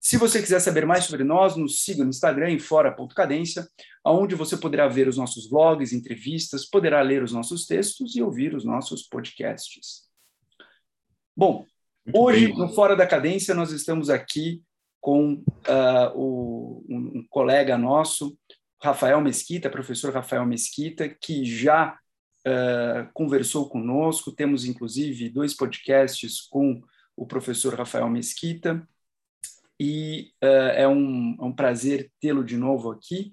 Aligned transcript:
Se 0.00 0.16
você 0.16 0.40
quiser 0.40 0.60
saber 0.60 0.86
mais 0.86 1.04
sobre 1.04 1.22
nós, 1.22 1.56
nos 1.56 1.84
siga 1.84 2.02
no 2.02 2.08
Instagram 2.08 2.50
em 2.50 2.58
fora.cadência, 2.58 3.68
onde 4.02 4.34
você 4.34 4.56
poderá 4.56 4.88
ver 4.88 5.06
os 5.06 5.18
nossos 5.18 5.48
vlogs, 5.50 5.92
entrevistas, 5.92 6.64
poderá 6.64 7.02
ler 7.02 7.22
os 7.22 7.32
nossos 7.32 7.66
textos 7.66 8.16
e 8.16 8.22
ouvir 8.22 8.54
os 8.54 8.64
nossos 8.64 9.02
podcasts. 9.02 10.08
Bom, 11.36 11.66
Muito 12.06 12.18
hoje 12.18 12.46
bem. 12.46 12.56
no 12.56 12.70
Fora 12.70 12.96
da 12.96 13.06
Cadência 13.06 13.54
nós 13.54 13.72
estamos 13.72 14.08
aqui 14.08 14.62
com 15.02 15.34
uh, 15.34 16.16
o, 16.16 16.82
um, 16.88 17.18
um, 17.18 17.26
colega 17.28 17.76
nosso, 17.76 18.38
Rafael 18.82 19.20
Mesquita, 19.20 19.68
professor 19.68 20.14
Rafael 20.14 20.46
Mesquita, 20.46 21.10
que 21.10 21.44
já 21.44 21.98
uh, 22.46 23.12
conversou 23.12 23.68
conosco. 23.68 24.32
Temos 24.32 24.64
inclusive 24.64 25.28
dois 25.28 25.52
podcasts 25.52 26.40
com 26.40 26.80
o 27.14 27.26
professor 27.26 27.74
Rafael 27.74 28.08
Mesquita 28.08 28.82
e 29.82 30.30
uh, 30.44 30.76
é, 30.76 30.86
um, 30.86 31.34
é 31.40 31.44
um 31.44 31.54
prazer 31.54 32.12
tê-lo 32.20 32.44
de 32.44 32.58
novo 32.58 32.90
aqui 32.90 33.32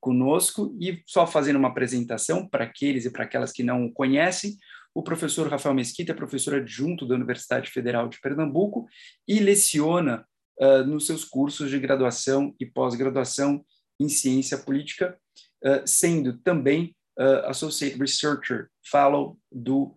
conosco. 0.00 0.74
E 0.80 1.02
só 1.06 1.26
fazendo 1.26 1.56
uma 1.56 1.68
apresentação 1.68 2.48
para 2.48 2.64
aqueles 2.64 3.04
e 3.04 3.10
para 3.10 3.24
aquelas 3.24 3.52
que 3.52 3.62
não 3.62 3.84
o 3.84 3.92
conhecem, 3.92 4.56
o 4.94 5.02
professor 5.02 5.46
Rafael 5.48 5.74
Mesquita 5.74 6.12
é 6.12 6.14
professor 6.14 6.54
adjunto 6.54 7.06
da 7.06 7.14
Universidade 7.14 7.70
Federal 7.70 8.08
de 8.08 8.18
Pernambuco 8.20 8.86
e 9.28 9.38
leciona 9.38 10.26
uh, 10.58 10.82
nos 10.84 11.06
seus 11.06 11.26
cursos 11.26 11.70
de 11.70 11.78
graduação 11.78 12.54
e 12.58 12.64
pós-graduação 12.64 13.62
em 14.00 14.08
ciência 14.08 14.56
política, 14.56 15.18
uh, 15.62 15.86
sendo 15.86 16.38
também 16.38 16.96
uh, 17.18 17.46
Associate 17.48 17.98
Researcher 17.98 18.68
Fellow 18.82 19.38
do 19.50 19.94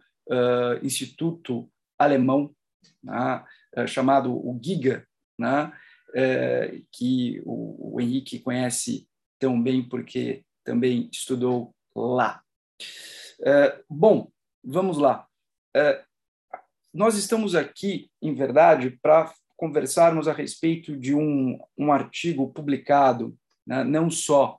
Instituto 0.81 1.69
Alemão, 1.99 2.51
né, 3.03 3.43
chamado 3.85 4.33
o 4.33 4.59
GIGA, 4.59 5.05
né, 5.37 5.71
é, 6.15 6.81
que 6.91 7.41
o, 7.45 7.95
o, 7.95 8.01
Henrique 8.01 8.39
conhece 8.39 9.05
tão 9.37 9.61
bem 9.61 9.83
porque 9.83 10.45
também 10.63 11.09
estudou 11.11 11.75
lá. 11.93 12.41
É, 13.41 13.81
bom, 13.89 14.31
vamos 14.63 14.97
lá. 14.97 15.27
É, 15.75 16.03
nós 16.93 17.17
estamos 17.17 17.53
aqui, 17.53 18.09
em 18.21 18.33
verdade, 18.33 18.97
para 19.01 19.33
conversarmos 19.57 20.27
a 20.27 20.33
respeito 20.33 20.95
de 20.95 21.13
um, 21.13 21.59
um 21.77 21.91
artigo 21.91 22.51
publicado, 22.53 23.37
né, 23.67 23.83
não 23.83 24.09
só 24.09 24.57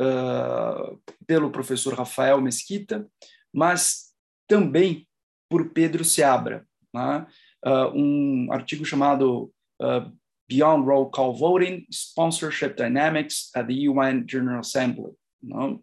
uh, 0.00 1.00
pelo 1.26 1.50
professor 1.50 1.94
Rafael 1.94 2.40
Mesquita, 2.40 3.08
mas 3.52 4.12
também 4.48 5.08
por 5.48 5.70
Pedro 5.70 6.04
Seabra, 6.04 6.66
né, 6.92 7.26
uh, 7.66 7.90
um 7.94 8.52
artigo 8.52 8.84
chamado 8.84 9.52
uh, 9.80 10.12
Beyond 10.48 10.86
Roll 10.86 11.10
Call 11.10 11.34
Voting, 11.34 11.86
Sponsorship 11.90 12.76
Dynamics 12.76 13.50
at 13.54 13.66
the 13.66 13.88
UN 13.88 14.24
General 14.28 14.60
Assembly. 14.60 15.12
Não? 15.42 15.82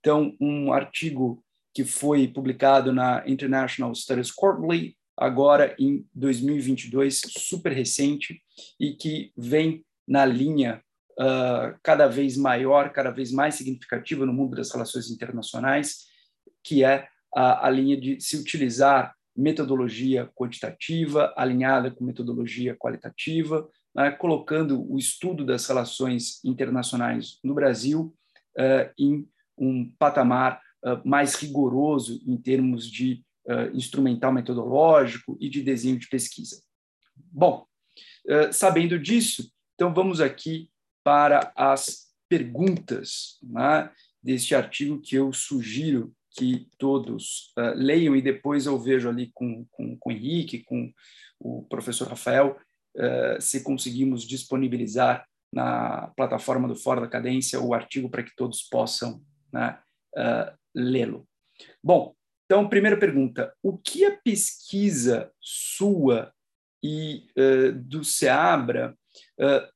Então, 0.00 0.36
um 0.40 0.72
artigo 0.72 1.42
que 1.74 1.84
foi 1.84 2.28
publicado 2.28 2.92
na 2.92 3.22
International 3.26 3.94
Studies 3.94 4.30
Quarterly, 4.30 4.96
agora 5.16 5.74
em 5.78 6.06
2022, 6.14 7.20
super 7.28 7.72
recente, 7.72 8.40
e 8.80 8.94
que 8.94 9.32
vem 9.36 9.84
na 10.06 10.24
linha 10.24 10.82
uh, 11.18 11.78
cada 11.82 12.06
vez 12.06 12.36
maior, 12.36 12.92
cada 12.92 13.10
vez 13.10 13.32
mais 13.32 13.56
significativa 13.56 14.24
no 14.24 14.32
mundo 14.32 14.56
das 14.56 14.72
relações 14.72 15.10
internacionais, 15.10 16.06
que 16.64 16.84
é 16.84 17.08
a, 17.34 17.66
a 17.66 17.70
linha 17.70 17.96
de 17.96 18.20
se 18.20 18.36
utilizar 18.36 19.14
metodologia 19.36 20.28
quantitativa 20.34 21.32
alinhada 21.36 21.90
com 21.90 22.04
metodologia 22.04 22.74
qualitativa, 22.76 23.68
né, 23.98 24.12
colocando 24.12 24.88
o 24.88 24.96
estudo 24.96 25.44
das 25.44 25.66
relações 25.66 26.38
internacionais 26.44 27.40
no 27.42 27.52
Brasil 27.52 28.14
uh, 28.56 28.92
em 28.96 29.28
um 29.58 29.90
patamar 29.98 30.62
uh, 30.84 31.00
mais 31.04 31.34
rigoroso 31.34 32.22
em 32.24 32.36
termos 32.36 32.88
de 32.88 33.24
uh, 33.48 33.76
instrumental 33.76 34.32
metodológico 34.32 35.36
e 35.40 35.50
de 35.50 35.62
desenho 35.62 35.98
de 35.98 36.08
pesquisa. 36.08 36.62
Bom, 37.16 37.66
sabendo 38.52 38.98
disso, 38.98 39.50
então 39.74 39.92
vamos 39.92 40.20
aqui 40.20 40.70
para 41.02 41.52
as 41.56 42.06
perguntas 42.28 43.38
né, 43.42 43.90
deste 44.22 44.54
artigo 44.54 45.00
que 45.00 45.16
eu 45.16 45.32
sugiro 45.32 46.14
que 46.30 46.68
todos 46.78 47.52
leiam 47.74 48.14
e 48.14 48.22
depois 48.22 48.66
eu 48.66 48.78
vejo 48.78 49.08
ali 49.08 49.32
com, 49.34 49.66
com, 49.72 49.96
com 49.98 50.10
o 50.10 50.12
Henrique, 50.12 50.62
com 50.62 50.92
o 51.40 51.64
professor 51.64 52.06
Rafael, 52.06 52.56
se 53.40 53.62
conseguimos 53.62 54.26
disponibilizar 54.26 55.26
na 55.52 56.08
plataforma 56.16 56.68
do 56.68 56.76
Fora 56.76 57.00
da 57.00 57.08
Cadência 57.08 57.60
o 57.60 57.72
artigo 57.72 58.10
para 58.10 58.22
que 58.22 58.34
todos 58.36 58.62
possam 58.62 59.22
né, 59.52 59.78
uh, 60.16 60.52
lê-lo. 60.74 61.26
Bom, 61.82 62.14
então, 62.44 62.68
primeira 62.68 62.98
pergunta: 62.98 63.52
o 63.62 63.78
que 63.78 64.04
a 64.04 64.16
pesquisa 64.16 65.30
sua 65.40 66.32
e 66.82 67.26
do 67.74 68.04
SEABRA 68.04 68.96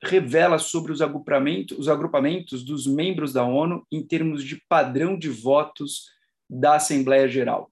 revela 0.05 0.57
sobre 0.57 0.93
os 0.93 1.03
agrupamentos, 1.03 1.77
os 1.77 1.89
agrupamentos 1.89 2.65
dos 2.65 2.87
membros 2.87 3.33
da 3.33 3.45
ONU 3.45 3.85
em 3.91 4.07
termos 4.07 4.45
de 4.45 4.63
padrão 4.69 5.19
de 5.19 5.29
votos 5.29 6.05
da 6.49 6.77
Assembleia 6.77 7.27
Geral. 7.27 7.72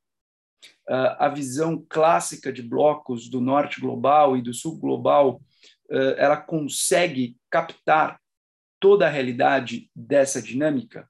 Uh, 0.90 1.14
a 1.20 1.28
visão 1.28 1.86
clássica 1.88 2.52
de 2.52 2.62
blocos 2.62 3.30
do 3.30 3.40
norte 3.40 3.80
global 3.80 4.36
e 4.36 4.42
do 4.42 4.52
sul 4.52 4.76
global, 4.76 5.40
uh, 5.88 6.14
ela 6.16 6.36
consegue 6.36 7.36
captar 7.48 8.18
toda 8.80 9.06
a 9.06 9.08
realidade 9.08 9.88
dessa 9.94 10.42
dinâmica? 10.42 11.08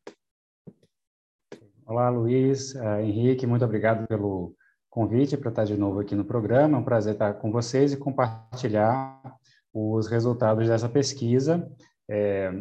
Olá, 1.86 2.10
Luiz, 2.10 2.74
uh, 2.74 3.00
Henrique, 3.00 3.46
muito 3.46 3.64
obrigado 3.64 4.06
pelo 4.06 4.54
convite 4.90 5.36
para 5.38 5.48
estar 5.48 5.64
de 5.64 5.78
novo 5.78 6.00
aqui 6.00 6.14
no 6.14 6.26
programa. 6.26 6.76
É 6.76 6.80
um 6.80 6.84
prazer 6.84 7.14
estar 7.14 7.32
com 7.34 7.50
vocês 7.50 7.94
e 7.94 7.96
compartilhar 7.96 9.18
os 9.72 10.08
resultados 10.08 10.68
dessa 10.68 10.90
pesquisa. 10.90 11.66
É, 12.06 12.52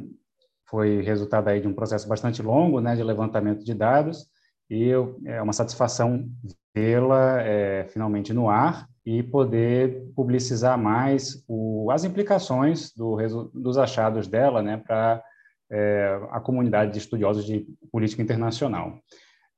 foi 0.69 1.01
resultado 1.01 1.47
aí 1.47 1.59
de 1.59 1.68
um 1.68 1.74
processo 1.74 2.07
bastante 2.07 2.41
longo, 2.41 2.80
né, 2.80 2.96
de 2.96 3.03
levantamento 3.03 3.63
de 3.66 3.74
dados, 3.74 4.30
e 4.69 4.88
eu, 4.88 5.19
é 5.25 5.41
uma 5.41 5.53
satisfação 5.53 6.30
vê-la 6.75 7.41
é, 7.41 7.85
finalmente 7.90 8.34
no 8.34 8.50
ar 8.50 8.88
e 9.06 9.24
poder 9.24 10.03
publicizar 10.16 10.78
mais 10.78 11.44
o, 11.47 11.90
as 11.91 12.03
implicações 12.03 12.94
do, 12.94 13.18
dos 13.53 13.78
achados 13.78 14.28
dela 14.28 14.62
né, 14.62 14.78
para 14.78 15.24
é, 15.72 16.19
a 16.31 16.40
comunidade 16.40 16.91
de 16.91 17.00
estudiosos 17.00 17.46
de 17.46 17.66
política 17.91 18.22
internacional. 18.22 19.00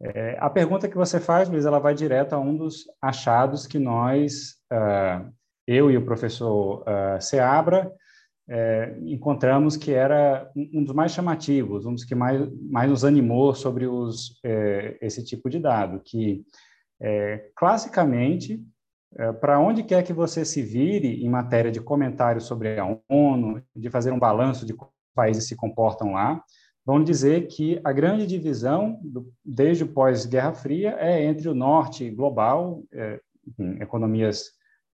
É, 0.02 0.38
a 0.40 0.50
pergunta 0.50 0.88
que 0.88 0.98
você 0.98 1.20
faz, 1.20 1.48
Luiz, 1.48 1.66
ela 1.66 1.80
vai 1.80 1.94
direto 1.94 2.34
a 2.34 2.40
um 2.40 2.56
dos 2.56 2.86
achados 3.02 3.68
que 3.68 3.78
nós, 3.78 4.56
uh, 4.74 5.32
eu 5.68 5.92
e 5.92 5.98
o 5.98 6.04
professor 6.04 6.82
uh, 6.82 7.22
Seabra, 7.22 7.92
é, 8.50 8.98
encontramos 9.06 9.78
que 9.78 9.94
era 9.94 10.52
um 10.56 10.84
dos 10.84 10.94
mais 10.94 11.12
chamativos, 11.12 11.86
um 11.86 11.94
dos 11.94 12.04
que 12.04 12.16
mais, 12.16 12.42
mais 12.70 12.90
nos 12.90 13.06
animou 13.06 13.54
sobre 13.54 13.88
os, 13.88 14.40
é, 14.44 14.98
esse 15.02 15.24
tipo 15.24 15.50
de 15.50 15.60
dado, 15.60 16.02
que 16.04 16.44
é, 17.00 17.50
classicamente, 17.56 18.64
é, 19.18 19.32
para 19.34 19.60
onde 19.60 19.84
quer 19.84 20.04
que 20.04 20.14
você 20.14 20.44
se 20.46 20.62
vire 20.62 21.24
em 21.24 21.30
matéria 21.30 21.72
de 21.72 21.82
comentários 21.82 22.46
sobre 22.46 22.80
a 22.80 22.98
ONU, 23.10 23.62
de 23.76 23.90
fazer 23.90 24.12
um 24.12 24.20
balanço 24.20 24.66
de 24.66 24.74
como 24.74 24.92
os 24.92 25.16
países 25.16 25.48
se 25.48 25.56
comportam 25.56 26.14
lá, 26.14 26.44
vão 26.86 27.04
dizer 27.04 27.48
que 27.48 27.80
a 27.84 27.92
grande 27.92 28.26
divisão, 28.26 29.00
do, 29.04 29.32
desde 29.44 29.84
o 29.84 29.88
pós-Guerra 29.88 30.54
Fria, 30.54 30.96
é 31.00 31.24
entre 31.24 31.48
o 31.48 31.54
norte 31.54 32.10
global, 32.10 32.84
é, 32.92 33.20
enfim, 33.48 33.82
economias 33.82 34.52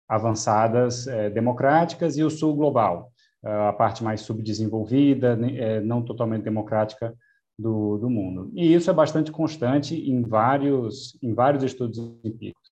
avançadas 0.08 1.06
é, 1.06 1.30
democráticas, 1.30 2.16
e 2.16 2.22
o 2.22 2.30
sul 2.30 2.54
global, 2.54 3.12
a 3.46 3.72
parte 3.72 4.02
mais 4.02 4.22
subdesenvolvida, 4.22 5.38
é, 5.54 5.80
não 5.80 6.02
totalmente 6.02 6.42
democrática 6.42 7.14
do, 7.58 7.96
do 7.98 8.10
mundo. 8.10 8.50
E 8.54 8.74
isso 8.74 8.90
é 8.90 8.92
bastante 8.92 9.30
constante 9.30 9.94
em 9.94 10.22
vários, 10.22 11.16
em 11.22 11.32
vários 11.32 11.62
estudos 11.62 11.98
empíricos. 12.24 12.70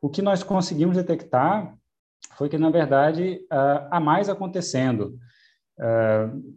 O 0.00 0.08
que 0.08 0.22
nós 0.22 0.42
conseguimos 0.42 0.96
detectar 0.96 1.74
foi 2.36 2.48
que, 2.48 2.58
na 2.58 2.70
verdade, 2.70 3.40
há 3.90 4.00
mais 4.00 4.28
acontecendo. 4.28 5.18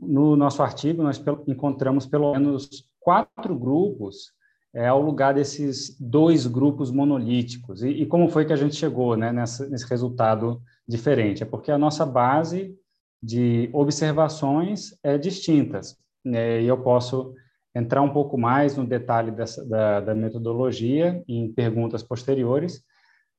No 0.01 0.35
nosso 0.35 0.61
artigo, 0.61 1.03
nós 1.03 1.21
encontramos 1.47 2.05
pelo 2.05 2.31
menos 2.31 2.69
quatro 2.99 3.57
grupos 3.57 4.31
é, 4.73 4.87
ao 4.87 5.01
lugar 5.01 5.33
desses 5.33 5.99
dois 5.99 6.47
grupos 6.47 6.89
monolíticos. 6.89 7.83
E, 7.83 8.05
como 8.05 8.29
foi 8.29 8.45
que 8.45 8.53
a 8.53 8.57
gente 8.57 8.75
chegou 8.75 9.15
né, 9.15 9.31
nesse 9.31 9.87
resultado 9.87 10.61
diferente? 10.87 11.43
É 11.43 11.45
porque 11.45 11.71
a 11.71 11.77
nossa 11.77 12.05
base 12.05 12.75
de 13.23 13.69
observações 13.71 14.93
é 15.01 15.17
distintas. 15.17 15.97
Né, 16.25 16.61
e 16.61 16.67
eu 16.67 16.77
posso 16.81 17.33
entrar 17.73 18.01
um 18.01 18.11
pouco 18.11 18.37
mais 18.37 18.75
no 18.75 18.85
detalhe 18.85 19.31
dessa, 19.31 19.65
da, 19.65 20.01
da 20.01 20.13
metodologia 20.13 21.23
em 21.27 21.51
perguntas 21.51 22.03
posteriores, 22.03 22.83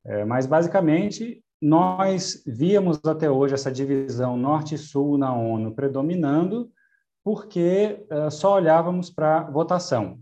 é, 0.05 0.25
mas 0.25 0.47
basicamente 0.47 1.43
nós 1.61 2.43
víamos 2.47 2.99
até 3.05 3.31
hoje 3.31 3.55
essa 3.55 3.71
divisão 3.71 4.37
norte-sul 4.37 5.17
na 5.17 5.35
ONU 5.35 5.75
predominando, 5.75 6.71
porque 7.23 8.05
uh, 8.11 8.31
só 8.31 8.55
olhávamos 8.55 9.09
para 9.09 9.45
votação 9.45 10.19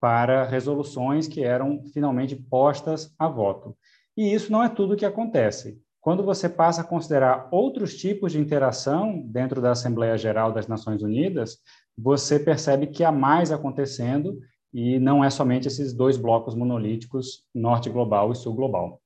para 0.00 0.44
resoluções 0.44 1.26
que 1.26 1.42
eram 1.42 1.82
finalmente 1.92 2.36
postas 2.36 3.12
a 3.18 3.28
voto. 3.28 3.76
E 4.16 4.32
isso 4.32 4.52
não 4.52 4.62
é 4.62 4.68
tudo 4.68 4.94
o 4.94 4.96
que 4.96 5.04
acontece. 5.04 5.78
Quando 6.06 6.22
você 6.22 6.48
passa 6.48 6.82
a 6.82 6.84
considerar 6.84 7.48
outros 7.50 7.96
tipos 7.96 8.30
de 8.30 8.38
interação 8.38 9.20
dentro 9.22 9.60
da 9.60 9.72
Assembleia 9.72 10.16
Geral 10.16 10.52
das 10.52 10.68
Nações 10.68 11.02
Unidas, 11.02 11.58
você 11.98 12.38
percebe 12.38 12.86
que 12.86 13.02
há 13.02 13.10
mais 13.10 13.50
acontecendo 13.50 14.40
e 14.72 15.00
não 15.00 15.24
é 15.24 15.30
somente 15.30 15.66
esses 15.66 15.92
dois 15.92 16.16
blocos 16.16 16.54
monolíticos, 16.54 17.44
norte 17.52 17.90
global 17.90 18.30
e 18.30 18.36
sul 18.36 18.54
global. 18.54 19.02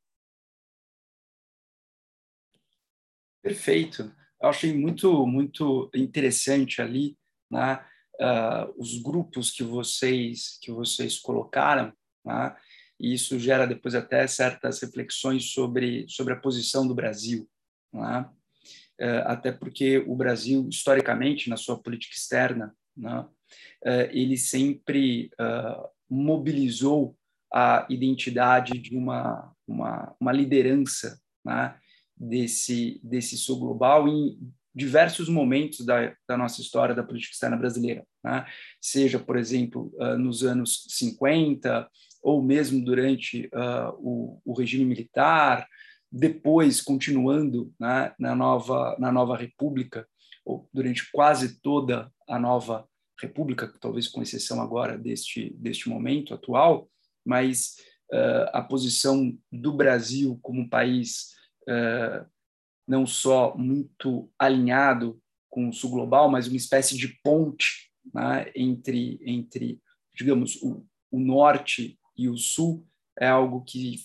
Perfeito. 3.42 4.14
Eu 4.38 4.50
achei 4.50 4.76
muito, 4.76 5.26
muito 5.26 5.90
interessante 5.94 6.82
ali, 6.82 7.16
né? 7.50 7.82
uh, 8.20 8.74
os 8.76 9.00
grupos 9.02 9.50
que 9.50 9.62
vocês 9.62 10.58
que 10.60 10.70
vocês 10.70 11.18
colocaram, 11.18 11.94
né? 12.22 12.54
E 13.00 13.14
isso 13.14 13.38
gera 13.38 13.66
depois 13.66 13.94
até 13.94 14.26
certas 14.26 14.80
reflexões 14.80 15.52
sobre 15.52 16.04
sobre 16.06 16.34
a 16.34 16.38
posição 16.38 16.86
do 16.86 16.94
Brasil, 16.94 17.48
né? 17.92 18.28
uh, 19.00 19.24
até 19.24 19.50
porque 19.50 20.04
o 20.06 20.14
Brasil 20.14 20.68
historicamente 20.68 21.48
na 21.48 21.56
sua 21.56 21.82
política 21.82 22.14
externa, 22.14 22.74
uh, 22.98 23.26
ele 24.10 24.36
sempre 24.36 25.30
mobilizou 26.08 27.16
a 27.52 27.86
identidade 27.88 28.78
de 28.78 28.94
uma 28.94 29.50
uma, 29.66 30.14
uma 30.20 30.32
liderança 30.32 31.18
né? 31.44 31.74
desse 32.14 33.00
desse 33.02 33.38
sul 33.38 33.58
global 33.58 34.06
em 34.06 34.38
diversos 34.72 35.28
momentos 35.28 35.84
da, 35.84 36.14
da, 36.28 36.36
nossa 36.36 36.60
história 36.60 36.94
da 36.94 37.02
política 37.02 37.32
externa 37.32 37.56
brasileira, 37.56 38.06
né? 38.22 38.46
seja, 38.80 39.18
por 39.18 39.36
exemplo, 39.36 39.92
nos 40.16 40.44
anos 40.44 40.86
50, 40.90 41.90
ou 42.22 42.42
mesmo 42.42 42.84
durante 42.84 43.46
uh, 43.46 43.94
o, 43.98 44.40
o, 44.44 44.52
regime 44.52 44.84
militar, 44.84 45.66
depois 46.10 46.80
continuando 46.80 47.72
né, 47.78 48.12
na, 48.18 48.34
nova, 48.34 48.96
na 48.98 49.10
nova 49.10 49.36
República, 49.36 50.06
ou 50.44 50.68
durante 50.72 51.10
quase 51.12 51.60
toda 51.60 52.10
a 52.28 52.38
nova 52.38 52.86
República, 53.20 53.72
talvez 53.80 54.08
com 54.08 54.22
exceção 54.22 54.60
agora 54.60 54.98
deste, 54.98 55.54
deste 55.58 55.88
momento 55.88 56.34
atual, 56.34 56.88
mas 57.24 57.76
uh, 58.12 58.50
a 58.52 58.62
posição 58.62 59.36
do 59.52 59.72
Brasil 59.72 60.38
como 60.42 60.68
país 60.68 61.38
não 62.88 63.06
só 63.06 63.56
muito 63.56 64.28
alinhado 64.36 65.22
com 65.48 65.68
o 65.68 65.72
sul 65.72 65.90
global, 65.90 66.28
mas 66.28 66.48
uma 66.48 66.56
espécie 66.56 66.96
de 66.96 67.08
ponte 67.22 67.90
né, 68.12 68.50
entre, 68.54 69.20
entre, 69.24 69.80
digamos, 70.14 70.56
o, 70.62 70.84
o, 71.10 71.20
norte 71.20 71.98
e 72.20 72.28
o 72.28 72.36
sul, 72.36 72.86
é 73.18 73.26
algo 73.26 73.64
que 73.64 73.96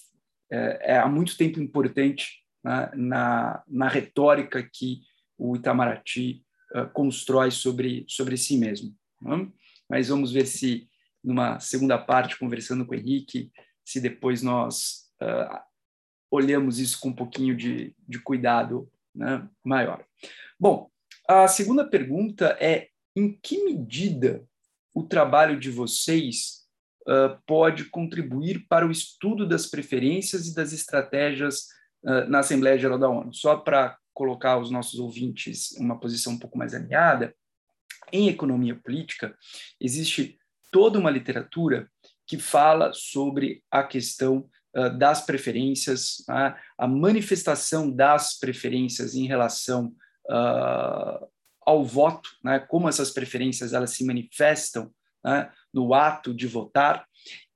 é, 0.49 0.93
é 0.93 0.97
há 0.97 1.07
muito 1.07 1.35
tempo 1.37 1.59
importante 1.59 2.43
né, 2.63 2.89
na, 2.95 3.63
na 3.67 3.89
retórica 3.89 4.63
que 4.63 5.01
o 5.37 5.55
Itamaraty 5.57 6.45
uh, 6.73 6.89
constrói 6.93 7.51
sobre, 7.51 8.05
sobre 8.07 8.37
si 8.37 8.57
mesmo. 8.57 8.95
Né? 9.21 9.51
Mas 9.89 10.07
vamos 10.07 10.31
ver 10.31 10.45
se, 10.45 10.87
numa 11.21 11.59
segunda 11.59 11.97
parte, 11.97 12.39
conversando 12.39 12.85
com 12.85 12.93
o 12.93 12.97
Henrique, 12.97 13.51
se 13.83 13.99
depois 13.99 14.41
nós 14.41 15.11
uh, 15.21 15.59
olhamos 16.31 16.79
isso 16.79 16.99
com 17.01 17.09
um 17.09 17.15
pouquinho 17.15 17.55
de, 17.55 17.93
de 18.07 18.19
cuidado 18.19 18.89
né, 19.13 19.45
maior. 19.61 20.05
Bom, 20.57 20.89
a 21.27 21.47
segunda 21.49 21.85
pergunta 21.85 22.57
é: 22.61 22.87
em 23.13 23.33
que 23.33 23.63
medida 23.65 24.47
o 24.93 25.03
trabalho 25.03 25.59
de 25.59 25.69
vocês 25.69 26.64
uh, 27.07 27.37
pode 27.45 27.85
contribuir 27.85 28.65
para 28.67 28.87
o 28.87 28.91
estudo 28.91 29.47
das 29.47 29.65
preferências 29.67 30.47
e 30.47 30.55
das 30.55 30.73
estratégias 30.73 31.67
uh, 32.03 32.29
na 32.29 32.39
Assembleia 32.39 32.77
Geral 32.77 32.99
da 32.99 33.09
ONU? 33.09 33.33
Só 33.33 33.57
para 33.57 33.97
colocar 34.13 34.57
os 34.57 34.71
nossos 34.71 34.99
ouvintes 34.99 35.71
uma 35.77 35.99
posição 35.99 36.33
um 36.33 36.39
pouco 36.39 36.57
mais 36.57 36.73
alinhada, 36.73 37.35
em 38.11 38.29
economia 38.29 38.75
política 38.75 39.35
existe 39.79 40.37
toda 40.71 40.99
uma 40.99 41.09
literatura 41.09 41.89
que 42.27 42.37
fala 42.37 42.91
sobre 42.93 43.63
a 43.69 43.83
questão 43.83 44.49
das 44.97 45.25
preferências, 45.25 46.17
né, 46.27 46.55
a 46.77 46.85
manifestação 46.85 47.89
das 47.89 48.37
preferências 48.37 49.15
em 49.15 49.25
relação 49.25 49.95
uh, 50.29 51.27
ao 51.65 51.83
voto, 51.83 52.29
né, 52.43 52.59
como 52.59 52.87
essas 52.87 53.11
preferências 53.11 53.73
elas 53.73 53.91
se 53.91 54.05
manifestam 54.05 54.91
né, 55.25 55.51
no 55.73 55.93
ato 55.93 56.33
de 56.33 56.45
votar, 56.45 57.05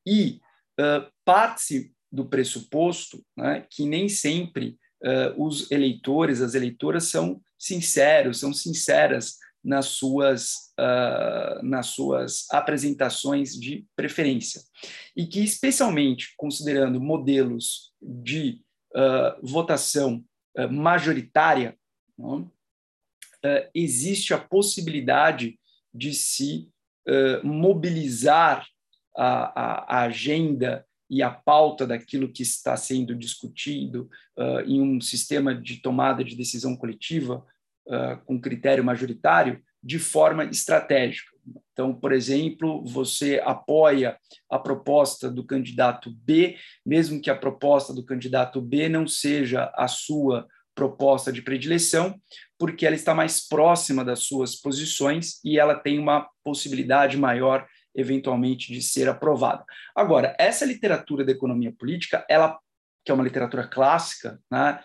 e 0.05 0.41
uh, 0.79 1.09
parte 1.23 1.93
do 2.11 2.25
pressuposto 2.25 3.23
né, 3.37 3.65
que 3.69 3.85
nem 3.85 4.09
sempre 4.09 4.77
uh, 5.03 5.45
os 5.45 5.69
eleitores, 5.69 6.41
as 6.41 6.55
eleitoras 6.55 7.05
são 7.05 7.39
sinceros, 7.57 8.39
são 8.39 8.51
sinceras 8.51 9.37
nas 9.63 9.87
suas, 9.87 10.71
uh, 10.79 11.63
nas 11.63 11.87
suas 11.87 12.45
apresentações 12.51 13.53
de 13.53 13.85
preferência. 13.95 14.61
E 15.15 15.25
que, 15.25 15.41
especialmente 15.41 16.33
considerando 16.37 16.99
modelos 16.99 17.91
de 18.01 18.61
uh, 18.95 19.45
votação 19.45 20.23
uh, 20.57 20.71
majoritária, 20.71 21.77
existe 23.73 24.33
a 24.33 24.37
possibilidade 24.37 25.57
de 25.93 26.13
se 26.13 26.69
mobilizar 27.43 28.65
a, 29.15 29.61
a, 29.61 29.97
a, 29.97 30.01
agenda 30.03 30.85
e 31.09 31.23
a 31.23 31.29
pauta 31.31 31.87
daquilo 31.87 32.31
que 32.31 32.43
está 32.43 32.77
sendo 32.77 33.15
discutido 33.15 34.09
em 34.65 34.79
um 34.79 35.01
sistema 35.01 35.55
de 35.55 35.81
tomada 35.81 36.23
de 36.23 36.35
decisão 36.35 36.75
coletiva 36.75 37.43
uh, 37.89 38.23
com 38.25 38.39
critério 38.39 38.83
majoritário 38.83 39.61
de 39.81 39.97
forma 39.97 40.45
estratégica. 40.45 41.29
Então, 41.71 41.93
por 41.93 42.11
exemplo, 42.11 42.83
você 42.85 43.41
apoia 43.43 44.17
a 44.49 44.59
proposta 44.59 45.31
do 45.31 45.43
candidato 45.43 46.11
B, 46.11 46.57
mesmo 46.85 47.21
que 47.21 47.29
a 47.29 47.35
proposta 47.35 47.93
do 47.93 48.03
candidato 48.03 48.61
B 48.61 48.89
não 48.89 49.07
seja 49.07 49.71
a 49.75 49.87
sua 49.87 50.47
proposta 50.79 51.29
de 51.29 51.41
predileção, 51.41 52.15
porque 52.57 52.85
ela 52.85 52.95
está 52.95 53.13
mais 53.13 53.45
próxima 53.45 54.05
das 54.05 54.19
suas 54.19 54.55
posições 54.55 55.43
e 55.43 55.59
ela 55.59 55.75
tem 55.75 55.99
uma 55.99 56.25
possibilidade 56.41 57.17
maior 57.17 57.67
eventualmente 57.93 58.71
de 58.71 58.81
ser 58.81 59.09
aprovada. 59.09 59.65
Agora, 59.93 60.33
essa 60.39 60.65
literatura 60.65 61.25
da 61.25 61.33
economia 61.33 61.73
política, 61.77 62.25
ela 62.29 62.57
que 63.03 63.11
é 63.11 63.13
uma 63.13 63.23
literatura 63.23 63.67
clássica, 63.67 64.39
né, 64.51 64.79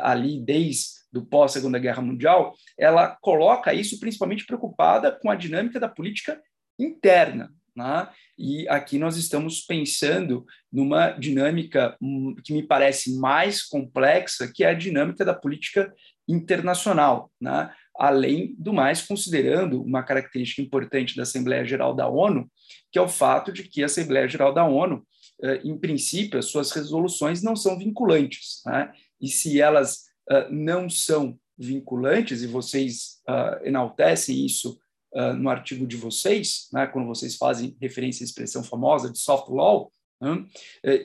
ali 0.00 0.40
desde 0.40 1.04
do 1.12 1.24
pós-Segunda 1.26 1.78
Guerra 1.78 2.02
Mundial, 2.02 2.54
ela 2.78 3.16
coloca 3.20 3.74
isso 3.74 4.00
principalmente 4.00 4.46
preocupada 4.46 5.12
com 5.12 5.30
a 5.30 5.34
dinâmica 5.34 5.78
da 5.78 5.88
política 5.88 6.40
interna. 6.78 7.50
Né? 7.76 8.08
E 8.38 8.68
aqui 8.68 8.98
nós 8.98 9.16
estamos 9.16 9.60
pensando 9.60 10.44
numa 10.72 11.10
dinâmica 11.10 11.96
hum, 12.00 12.34
que 12.44 12.52
me 12.52 12.62
parece 12.62 13.18
mais 13.18 13.62
complexa, 13.62 14.50
que 14.52 14.62
é 14.62 14.68
a 14.68 14.74
dinâmica 14.74 15.24
da 15.24 15.34
política 15.34 15.92
internacional. 16.28 17.30
Né? 17.40 17.72
Além 17.96 18.54
do 18.58 18.72
mais, 18.72 19.02
considerando 19.02 19.82
uma 19.82 20.02
característica 20.02 20.62
importante 20.62 21.16
da 21.16 21.22
Assembleia 21.22 21.64
Geral 21.64 21.94
da 21.94 22.08
ONU, 22.08 22.50
que 22.92 22.98
é 22.98 23.02
o 23.02 23.08
fato 23.08 23.52
de 23.52 23.64
que 23.64 23.82
a 23.82 23.86
Assembleia 23.86 24.28
Geral 24.28 24.52
da 24.52 24.64
ONU, 24.64 25.04
eh, 25.42 25.60
em 25.64 25.76
princípio, 25.78 26.38
as 26.38 26.46
suas 26.46 26.70
resoluções 26.72 27.42
não 27.42 27.56
são 27.56 27.78
vinculantes. 27.78 28.62
Né? 28.66 28.92
E 29.20 29.28
se 29.28 29.60
elas 29.60 30.04
uh, 30.30 30.50
não 30.50 30.88
são 30.88 31.38
vinculantes, 31.56 32.42
e 32.42 32.46
vocês 32.46 33.20
uh, 33.28 33.64
enaltecem 33.64 34.44
isso 34.44 34.78
uh, 35.14 35.32
no 35.34 35.48
artigo 35.48 35.86
de 35.86 35.96
vocês, 35.96 36.68
né, 36.72 36.86
quando 36.86 37.06
vocês 37.06 37.36
fazem 37.36 37.76
referência 37.80 38.24
à 38.24 38.26
expressão 38.26 38.62
famosa 38.62 39.10
de 39.10 39.18
soft 39.18 39.48
law, 39.48 39.90
né, 40.20 40.46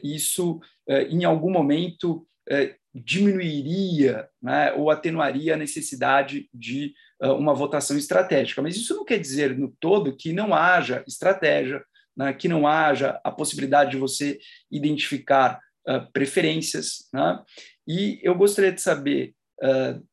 isso, 0.03 0.61
em 0.87 1.25
algum 1.25 1.51
momento, 1.51 2.25
eh, 2.49 2.75
diminuiria 2.93 4.27
né, 4.41 4.73
ou 4.73 4.89
atenuaria 4.89 5.53
a 5.53 5.57
necessidade 5.57 6.49
de 6.51 6.93
uh, 7.21 7.33
uma 7.33 7.53
votação 7.53 7.95
estratégica. 7.95 8.61
Mas 8.63 8.75
isso 8.75 8.95
não 8.95 9.05
quer 9.05 9.19
dizer, 9.19 9.55
no 9.55 9.71
todo, 9.79 10.15
que 10.15 10.33
não 10.33 10.55
haja 10.55 11.03
estratégia, 11.07 11.83
né, 12.17 12.33
que 12.33 12.47
não 12.47 12.67
haja 12.67 13.21
a 13.23 13.31
possibilidade 13.31 13.91
de 13.91 13.97
você 13.97 14.39
identificar 14.71 15.59
uh, 15.87 16.11
preferências. 16.11 17.07
Né? 17.13 17.39
E 17.87 18.19
eu 18.23 18.33
gostaria 18.33 18.71
de 18.71 18.81
saber 18.81 19.35
uh, 19.61 20.03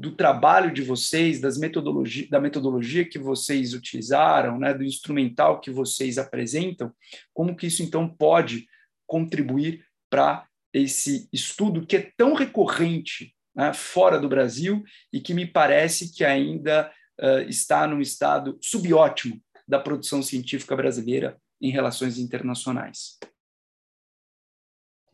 do 0.00 0.12
trabalho 0.12 0.72
de 0.72 0.82
vocês, 0.82 1.40
das 1.40 1.56
metodologia, 1.56 2.26
da 2.30 2.40
metodologia 2.40 3.04
que 3.04 3.18
vocês 3.18 3.74
utilizaram, 3.74 4.58
né, 4.58 4.74
do 4.74 4.84
instrumental 4.84 5.60
que 5.60 5.70
vocês 5.70 6.18
apresentam, 6.18 6.92
como 7.32 7.56
que 7.56 7.66
isso 7.66 7.82
então 7.82 8.08
pode 8.08 8.66
contribuir 9.06 9.84
para 10.10 10.46
esse 10.72 11.28
estudo 11.32 11.86
que 11.86 11.96
é 11.96 12.12
tão 12.16 12.34
recorrente 12.34 13.34
né, 13.54 13.72
fora 13.72 14.18
do 14.18 14.28
Brasil 14.28 14.82
e 15.12 15.20
que 15.20 15.32
me 15.32 15.46
parece 15.46 16.12
que 16.12 16.24
ainda 16.24 16.90
uh, 17.20 17.48
está 17.48 17.86
num 17.86 18.00
estado 18.00 18.58
subótimo 18.60 19.40
da 19.66 19.78
produção 19.78 20.22
científica 20.22 20.74
brasileira 20.74 21.38
em 21.60 21.70
relações 21.70 22.18
internacionais. 22.18 23.18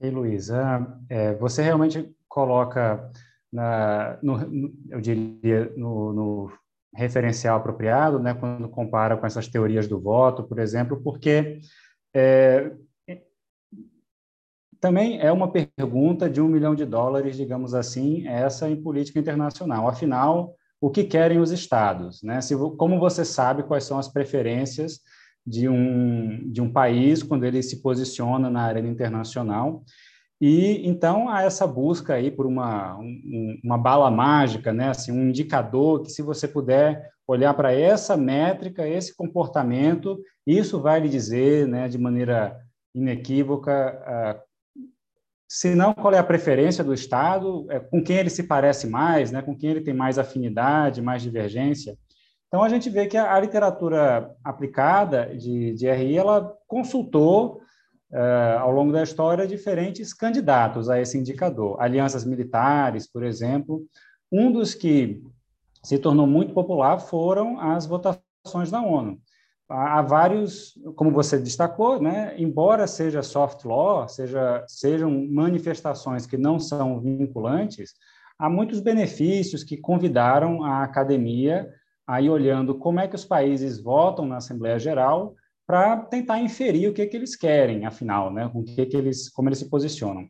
E 0.00 0.08
Luísa, 0.08 0.98
é, 1.08 1.34
você 1.34 1.62
realmente 1.62 2.10
coloca, 2.26 3.12
na, 3.52 4.18
no, 4.22 4.72
eu 4.90 5.00
diria, 5.00 5.72
no, 5.76 6.12
no, 6.12 6.52
referencial 6.94 7.56
apropriado, 7.56 8.18
né, 8.18 8.34
quando 8.34 8.68
compara 8.68 9.16
com 9.16 9.24
essas 9.24 9.46
teorias 9.46 9.86
do 9.86 10.00
voto, 10.00 10.42
por 10.42 10.58
exemplo, 10.58 11.00
porque 11.00 11.60
é, 12.12 12.72
também 14.80 15.20
é 15.20 15.30
uma 15.30 15.52
pergunta 15.52 16.28
de 16.28 16.40
um 16.40 16.48
milhão 16.48 16.74
de 16.74 16.84
dólares, 16.84 17.36
digamos 17.36 17.74
assim, 17.74 18.26
essa 18.26 18.68
em 18.68 18.80
política 18.82 19.20
internacional. 19.20 19.86
Afinal, 19.86 20.56
o 20.80 20.90
que 20.90 21.04
querem 21.04 21.38
os 21.38 21.50
estados? 21.50 22.22
Né? 22.22 22.40
Se, 22.40 22.56
como 22.56 22.98
você 22.98 23.24
sabe 23.24 23.62
quais 23.62 23.84
são 23.84 23.98
as 23.98 24.08
preferências 24.08 25.00
de 25.46 25.68
um, 25.68 26.50
de 26.50 26.62
um 26.62 26.72
país 26.72 27.22
quando 27.22 27.44
ele 27.44 27.62
se 27.62 27.82
posiciona 27.82 28.48
na 28.48 28.62
arena 28.62 28.88
internacional? 28.88 29.84
E 30.40 30.88
então 30.88 31.28
há 31.28 31.42
essa 31.42 31.66
busca 31.66 32.14
aí 32.14 32.30
por 32.30 32.46
uma, 32.46 32.96
um, 32.98 33.60
uma 33.62 33.76
bala 33.76 34.10
mágica, 34.10 34.72
né? 34.72 34.88
assim, 34.88 35.12
um 35.12 35.28
indicador 35.28 36.02
que, 36.02 36.10
se 36.10 36.22
você 36.22 36.48
puder 36.48 37.10
olhar 37.28 37.52
para 37.54 37.72
essa 37.72 38.16
métrica, 38.16 38.88
esse 38.88 39.14
comportamento, 39.14 40.18
isso 40.46 40.80
vai 40.80 40.98
lhe 40.98 41.08
dizer, 41.08 41.68
né, 41.68 41.86
de 41.86 41.96
maneira 41.96 42.58
inequívoca, 42.92 44.42
se 45.50 45.74
não, 45.74 45.92
qual 45.92 46.14
é 46.14 46.18
a 46.18 46.24
preferência 46.24 46.84
do 46.84 46.94
Estado, 46.94 47.66
é, 47.70 47.80
com 47.80 48.00
quem 48.00 48.18
ele 48.18 48.30
se 48.30 48.44
parece 48.44 48.86
mais, 48.86 49.32
né, 49.32 49.42
com 49.42 49.56
quem 49.56 49.70
ele 49.70 49.80
tem 49.80 49.92
mais 49.92 50.16
afinidade, 50.16 51.02
mais 51.02 51.22
divergência. 51.22 51.98
Então, 52.46 52.62
a 52.62 52.68
gente 52.68 52.88
vê 52.88 53.08
que 53.08 53.16
a, 53.16 53.34
a 53.34 53.40
literatura 53.40 54.32
aplicada 54.44 55.36
de, 55.36 55.74
de 55.74 55.90
RI, 55.90 56.16
ela 56.16 56.56
consultou, 56.68 57.60
uh, 58.12 58.58
ao 58.60 58.70
longo 58.70 58.92
da 58.92 59.02
história, 59.02 59.46
diferentes 59.46 60.12
candidatos 60.12 60.88
a 60.88 61.00
esse 61.00 61.18
indicador. 61.18 61.80
Alianças 61.80 62.24
militares, 62.24 63.06
por 63.10 63.24
exemplo. 63.24 63.84
Um 64.30 64.52
dos 64.52 64.74
que 64.74 65.22
se 65.82 65.98
tornou 65.98 66.26
muito 66.26 66.54
popular 66.54 66.98
foram 66.98 67.58
as 67.60 67.86
votações 67.86 68.70
da 68.70 68.80
ONU 68.80 69.20
há 69.70 70.02
vários, 70.02 70.74
como 70.96 71.12
você 71.12 71.38
destacou, 71.38 72.02
né, 72.02 72.34
embora 72.36 72.86
seja 72.86 73.22
soft 73.22 73.64
law, 73.64 74.08
seja, 74.08 74.64
sejam 74.66 75.10
manifestações 75.30 76.26
que 76.26 76.36
não 76.36 76.58
são 76.58 77.00
vinculantes, 77.00 77.94
há 78.38 78.50
muitos 78.50 78.80
benefícios 78.80 79.62
que 79.62 79.76
convidaram 79.76 80.64
a 80.64 80.82
academia 80.82 81.68
a 82.06 82.20
ir 82.20 82.30
olhando 82.30 82.74
como 82.74 82.98
é 82.98 83.06
que 83.06 83.14
os 83.14 83.24
países 83.24 83.80
votam 83.80 84.26
na 84.26 84.38
Assembleia 84.38 84.78
Geral 84.78 85.34
para 85.70 85.98
tentar 85.98 86.40
inferir 86.40 86.90
o 86.90 86.92
que, 86.92 87.06
que 87.06 87.16
eles 87.16 87.36
querem, 87.36 87.86
afinal, 87.86 88.32
né, 88.32 88.50
com 88.52 88.64
que, 88.64 88.84
que 88.86 88.96
eles, 88.96 89.30
como 89.30 89.48
eles 89.48 89.60
se 89.60 89.70
posicionam. 89.70 90.24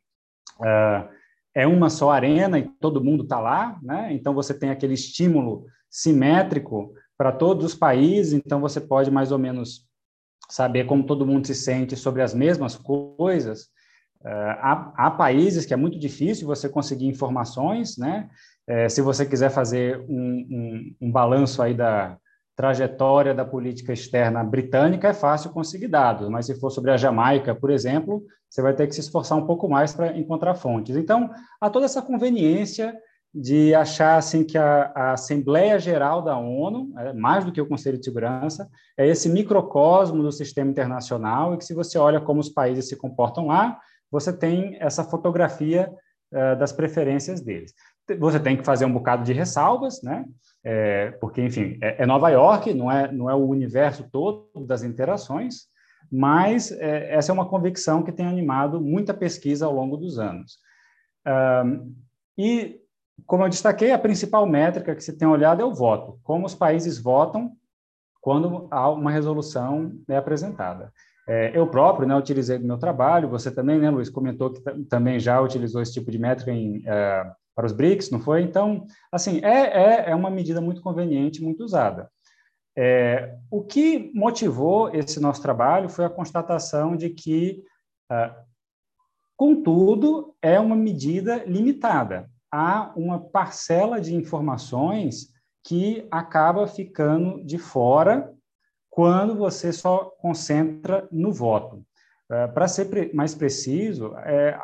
Uh, 0.60 1.08
é 1.54 1.66
uma 1.66 1.88
só 1.88 2.10
arena 2.10 2.58
e 2.58 2.68
todo 2.78 3.02
mundo 3.02 3.22
está 3.22 3.40
lá, 3.40 3.78
né? 3.82 4.12
então 4.12 4.34
você 4.34 4.52
tem 4.52 4.68
aquele 4.68 4.92
estímulo 4.92 5.64
simétrico 5.88 6.92
para 7.16 7.32
todos 7.32 7.64
os 7.64 7.74
países, 7.74 8.34
então 8.34 8.60
você 8.60 8.82
pode 8.82 9.10
mais 9.10 9.32
ou 9.32 9.38
menos 9.38 9.88
saber 10.50 10.84
como 10.84 11.06
todo 11.06 11.26
mundo 11.26 11.46
se 11.46 11.54
sente 11.54 11.96
sobre 11.96 12.20
as 12.20 12.34
mesmas 12.34 12.76
coisas. 12.76 13.62
Uh, 14.20 14.50
há, 14.60 14.92
há, 14.94 15.10
países 15.10 15.64
que 15.64 15.72
é 15.72 15.76
muito 15.76 15.98
difícil 15.98 16.46
você 16.46 16.68
conseguir 16.68 17.06
informações, 17.06 17.96
né? 17.96 18.28
É, 18.66 18.90
se 18.90 19.00
você 19.00 19.24
quiser 19.24 19.48
fazer 19.48 20.00
um, 20.00 20.04
um, 20.10 20.96
um, 21.00 21.10
balanço 21.10 21.62
aí 21.62 21.72
da 21.72 22.18
trajetória 22.60 23.32
da 23.32 23.42
política 23.42 23.90
externa 23.90 24.44
britânica, 24.44 25.08
é 25.08 25.14
fácil 25.14 25.48
conseguir 25.48 25.88
dados, 25.88 26.28
mas 26.28 26.44
se 26.44 26.60
for 26.60 26.68
sobre 26.68 26.90
a 26.90 26.96
Jamaica, 26.98 27.54
por 27.54 27.70
exemplo, 27.70 28.22
você 28.50 28.60
vai 28.60 28.74
ter 28.74 28.86
que 28.86 28.94
se 28.94 29.00
esforçar 29.00 29.38
um 29.38 29.46
pouco 29.46 29.66
mais 29.66 29.94
para 29.94 30.14
encontrar 30.14 30.54
fontes. 30.54 30.94
Então, 30.94 31.30
há 31.58 31.70
toda 31.70 31.86
essa 31.86 32.02
conveniência 32.02 32.94
de 33.34 33.74
achar 33.74 34.18
assim 34.18 34.44
que 34.44 34.58
a, 34.58 34.92
a, 34.94 35.12
Assembleia 35.12 35.78
Geral 35.78 36.20
da 36.20 36.36
ONU, 36.36 36.92
é, 36.98 37.14
mais 37.14 37.46
do 37.46 37.52
que 37.52 37.62
o 37.62 37.66
Conselho 37.66 37.96
de 37.96 38.04
Segurança, 38.04 38.68
é 38.94 39.08
esse 39.08 39.30
microcosmo 39.30 40.22
do 40.22 40.30
sistema 40.30 40.70
internacional 40.70 41.54
e 41.54 41.56
que 41.56 41.64
se 41.64 41.72
você 41.72 41.96
olha 41.96 42.20
como 42.20 42.40
os 42.40 42.50
países 42.50 42.90
se 42.90 42.96
comportam 42.96 43.46
lá, 43.46 43.78
você 44.10 44.34
tem 44.36 44.76
essa 44.80 45.02
fotografia 45.02 45.90
uh, 46.34 46.58
das 46.58 46.72
preferências 46.72 47.40
deles. 47.40 47.72
Você 48.18 48.38
tem 48.38 48.54
que 48.54 48.64
fazer 48.64 48.84
um 48.84 48.92
bocado 48.92 49.24
de 49.24 49.32
ressalvas, 49.32 50.02
né? 50.02 50.26
É, 50.62 51.12
porque, 51.12 51.42
enfim, 51.42 51.78
é, 51.80 52.02
é, 52.02 52.06
Nova 52.06 52.28
York, 52.28 52.72
não 52.74 52.90
é, 52.90 53.10
não 53.10 53.30
é 53.30 53.34
o 53.34 53.46
universo 53.46 54.08
todo 54.10 54.50
das 54.66 54.82
interações, 54.82 55.68
mas 56.12 56.70
é, 56.72 57.14
essa 57.14 57.32
é 57.32 57.34
uma 57.34 57.48
convicção 57.48 58.02
que 58.02 58.12
tem 58.12 58.26
animado 58.26 58.80
muita 58.80 59.14
pesquisa 59.14 59.66
ao 59.66 59.74
longo 59.74 59.96
dos 59.96 60.18
anos. 60.18 60.58
Um, 61.26 61.94
e 62.36 62.80
como 63.26 63.44
eu 63.44 63.48
destaquei, 63.48 63.92
a 63.92 63.98
principal 63.98 64.46
métrica 64.46 64.94
que 64.94 65.04
se 65.04 65.16
tem 65.16 65.28
olhado 65.28 65.62
é 65.62 65.64
o 65.64 65.74
voto, 65.74 66.18
como 66.22 66.46
os 66.46 66.54
países 66.54 66.98
votam 66.98 67.52
quando 68.20 68.68
uma 68.70 69.10
resolução 69.10 69.92
é 70.08 70.16
apresentada. 70.16 70.92
É, 71.28 71.56
eu 71.56 71.66
próprio 71.66 72.08
né, 72.08 72.16
utilizei 72.16 72.58
no 72.58 72.66
meu 72.66 72.78
trabalho, 72.78 73.28
você 73.28 73.50
também, 73.50 73.78
né, 73.78 73.88
Luiz, 73.88 74.10
comentou 74.10 74.52
que 74.52 74.60
também 74.88 75.18
já 75.18 75.40
utilizou 75.40 75.80
esse 75.80 75.92
tipo 75.92 76.10
de 76.10 76.18
métrica 76.18 76.50
em, 76.50 76.82
é, 76.86 77.32
para 77.54 77.66
os 77.66 77.72
BRICS, 77.72 78.10
não 78.10 78.20
foi? 78.20 78.42
Então, 78.42 78.86
assim, 79.12 79.40
é, 79.44 80.06
é, 80.06 80.10
é 80.10 80.14
uma 80.14 80.30
medida 80.30 80.60
muito 80.60 80.80
conveniente, 80.80 81.42
muito 81.42 81.64
usada. 81.64 82.10
É, 82.76 83.36
o 83.50 83.62
que 83.62 84.10
motivou 84.14 84.94
esse 84.94 85.20
nosso 85.20 85.42
trabalho 85.42 85.88
foi 85.88 86.04
a 86.04 86.10
constatação 86.10 86.96
de 86.96 87.10
que, 87.10 87.62
ah, 88.10 88.44
contudo, 89.36 90.34
é 90.40 90.58
uma 90.58 90.76
medida 90.76 91.44
limitada 91.44 92.30
há 92.50 92.92
uma 92.96 93.20
parcela 93.20 94.00
de 94.00 94.14
informações 94.14 95.28
que 95.64 96.06
acaba 96.10 96.66
ficando 96.66 97.44
de 97.44 97.58
fora 97.58 98.32
quando 98.88 99.36
você 99.36 99.72
só 99.72 100.10
concentra 100.20 101.06
no 101.12 101.32
voto. 101.32 101.84
É, 102.30 102.46
Para 102.48 102.66
ser 102.66 103.14
mais 103.14 103.34
preciso, 103.34 104.16
é, 104.18 104.58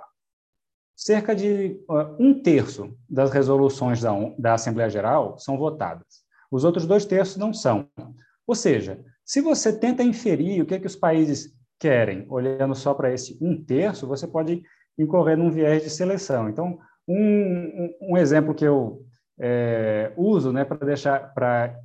cerca 0.96 1.36
de 1.36 1.78
um 2.18 2.40
terço 2.42 2.96
das 3.08 3.30
resoluções 3.30 4.00
da, 4.00 4.12
da 4.38 4.54
Assembleia 4.54 4.88
Geral 4.88 5.38
são 5.38 5.58
votadas. 5.58 6.24
Os 6.50 6.64
outros 6.64 6.86
dois 6.86 7.04
terços 7.04 7.36
não 7.36 7.52
são. 7.52 7.88
Ou 8.46 8.54
seja, 8.54 9.04
se 9.24 9.40
você 9.40 9.76
tenta 9.76 10.02
inferir 10.02 10.62
o 10.62 10.66
que, 10.66 10.74
é 10.74 10.78
que 10.78 10.86
os 10.86 10.96
países 10.96 11.54
querem, 11.78 12.24
olhando 12.30 12.74
só 12.74 12.94
para 12.94 13.12
esse 13.12 13.36
um 13.42 13.62
terço, 13.62 14.06
você 14.06 14.26
pode 14.26 14.62
incorrer 14.98 15.36
num 15.36 15.50
viés 15.50 15.82
de 15.82 15.90
seleção. 15.90 16.48
Então, 16.48 16.78
um, 17.06 17.94
um, 18.00 18.16
exemplo 18.16 18.54
que 18.54 18.64
eu 18.64 19.04
é, 19.38 20.12
uso 20.16 20.52
né, 20.52 20.64
para 20.64 20.86
deixar 20.86 21.34
para 21.34 21.76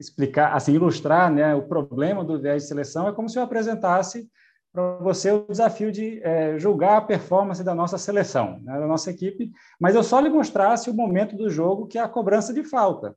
explicar, 0.00 0.54
assim, 0.54 0.72
ilustrar 0.72 1.30
né, 1.30 1.54
o 1.54 1.68
problema 1.68 2.24
do 2.24 2.40
viés 2.40 2.62
de 2.62 2.68
seleção 2.68 3.06
é 3.06 3.12
como 3.12 3.28
se 3.28 3.38
eu 3.38 3.42
apresentasse 3.42 4.26
para 4.72 4.96
você 4.98 5.32
o 5.32 5.46
desafio 5.48 5.90
de 5.90 6.20
é, 6.22 6.58
julgar 6.58 6.98
a 6.98 7.00
performance 7.00 7.62
da 7.64 7.74
nossa 7.74 7.98
seleção, 7.98 8.60
né, 8.60 8.78
da 8.78 8.86
nossa 8.86 9.10
equipe, 9.10 9.50
mas 9.80 9.94
eu 9.94 10.02
só 10.02 10.20
lhe 10.20 10.28
mostrasse 10.28 10.88
o 10.88 10.94
momento 10.94 11.36
do 11.36 11.50
jogo 11.50 11.86
que 11.86 11.98
é 11.98 12.02
a 12.02 12.08
cobrança 12.08 12.52
de 12.52 12.62
falta 12.62 13.16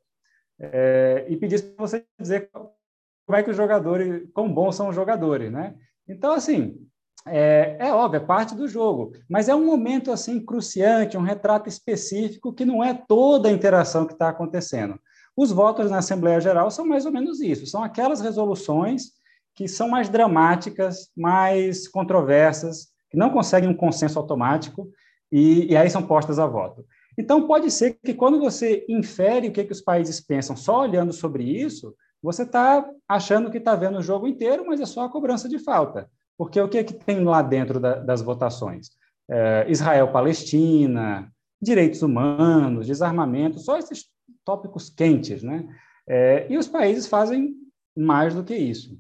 é, 0.59 1.25
e 1.27 1.37
pedisse 1.37 1.63
para 1.63 1.87
você 1.87 2.05
dizer 2.19 2.49
como 2.51 3.37
é 3.37 3.43
que 3.43 3.51
os 3.51 3.57
jogadores, 3.57 4.27
quão 4.33 4.51
bons 4.51 4.75
são 4.75 4.89
os 4.89 4.95
jogadores, 4.95 5.51
né? 5.51 5.75
Então, 6.07 6.33
assim, 6.33 6.77
é, 7.25 7.77
é, 7.79 7.93
óbvio, 7.93 8.17
é 8.17 8.25
parte 8.25 8.53
do 8.53 8.67
jogo, 8.67 9.13
mas 9.29 9.47
é 9.47 9.55
um 9.55 9.65
momento 9.65 10.11
assim 10.11 10.43
cruciante, 10.43 11.17
um 11.17 11.21
retrato 11.21 11.69
específico 11.69 12.51
que 12.51 12.65
não 12.65 12.83
é 12.83 12.93
toda 12.93 13.47
a 13.47 13.51
interação 13.51 14.05
que 14.05 14.13
está 14.13 14.29
acontecendo. 14.29 14.99
Os 15.35 15.51
votos 15.51 15.89
na 15.89 15.99
Assembleia 15.99 16.41
Geral 16.41 16.69
são 16.69 16.85
mais 16.85 17.05
ou 17.05 17.11
menos 17.11 17.39
isso, 17.39 17.65
são 17.65 17.83
aquelas 17.83 18.19
resoluções 18.19 19.13
que 19.55 19.67
são 19.67 19.89
mais 19.89 20.09
dramáticas, 20.09 21.09
mais 21.15 21.87
controversas, 21.87 22.87
que 23.09 23.17
não 23.17 23.29
conseguem 23.29 23.69
um 23.69 23.75
consenso 23.75 24.17
automático 24.17 24.89
e, 25.31 25.71
e 25.71 25.77
aí 25.77 25.89
são 25.89 26.01
postas 26.01 26.39
a 26.39 26.47
voto. 26.47 26.85
Então, 27.17 27.45
pode 27.45 27.69
ser 27.69 27.97
que 28.03 28.13
quando 28.13 28.39
você 28.39 28.85
infere 28.89 29.47
o 29.47 29.51
que, 29.51 29.63
que 29.63 29.71
os 29.71 29.81
países 29.81 30.19
pensam 30.19 30.55
só 30.55 30.81
olhando 30.81 31.13
sobre 31.13 31.43
isso, 31.43 31.95
você 32.21 32.43
está 32.43 32.89
achando 33.07 33.51
que 33.51 33.57
está 33.57 33.75
vendo 33.75 33.99
o 33.99 34.01
jogo 34.01 34.27
inteiro, 34.27 34.65
mas 34.65 34.79
é 34.79 34.85
só 34.85 35.05
a 35.05 35.09
cobrança 35.09 35.47
de 35.47 35.59
falta. 35.59 36.09
Porque 36.37 36.59
o 36.59 36.69
que, 36.69 36.83
que 36.83 36.93
tem 36.93 37.23
lá 37.23 37.41
dentro 37.41 37.79
da, 37.79 37.95
das 37.95 38.21
votações? 38.21 38.89
É, 39.29 39.65
Israel-Palestina, 39.69 41.31
direitos 41.61 42.01
humanos, 42.01 42.87
desarmamento, 42.87 43.59
só 43.59 43.77
esses 43.77 44.05
tópicos 44.43 44.89
quentes, 44.89 45.43
né? 45.43 45.67
É, 46.07 46.47
e 46.49 46.57
os 46.57 46.67
países 46.67 47.07
fazem 47.07 47.53
mais 47.95 48.33
do 48.33 48.43
que 48.43 48.55
isso. 48.55 48.97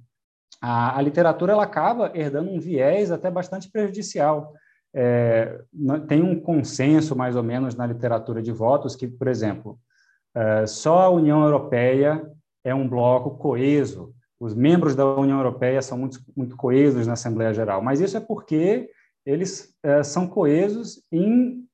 A, 0.65 0.97
a 0.97 1.01
literatura 1.01 1.51
ela 1.51 1.63
acaba 1.63 2.09
herdando 2.15 2.49
um 2.49 2.57
viés 2.57 3.11
até 3.11 3.29
bastante 3.29 3.69
prejudicial. 3.69 4.53
É, 4.95 5.59
tem 6.07 6.23
um 6.23 6.39
consenso, 6.39 7.17
mais 7.17 7.35
ou 7.35 7.43
menos, 7.43 7.75
na 7.75 7.85
literatura 7.85 8.41
de 8.41 8.53
votos 8.53 8.95
que, 8.95 9.05
por 9.05 9.27
exemplo, 9.27 9.77
é, 10.33 10.65
só 10.65 11.01
a 11.01 11.09
União 11.09 11.43
Europeia 11.43 12.25
é 12.63 12.73
um 12.73 12.87
bloco 12.87 13.31
coeso. 13.31 14.13
Os 14.39 14.55
membros 14.55 14.95
da 14.95 15.05
União 15.05 15.37
Europeia 15.37 15.81
são 15.81 15.97
muito, 15.97 16.19
muito 16.33 16.55
coesos 16.55 17.05
na 17.05 17.13
Assembleia 17.13 17.53
Geral, 17.53 17.81
mas 17.81 17.99
isso 17.99 18.15
é 18.15 18.21
porque 18.21 18.89
eles 19.25 19.75
é, 19.83 20.01
são 20.01 20.27
coesos 20.27 21.03
em 21.11 21.65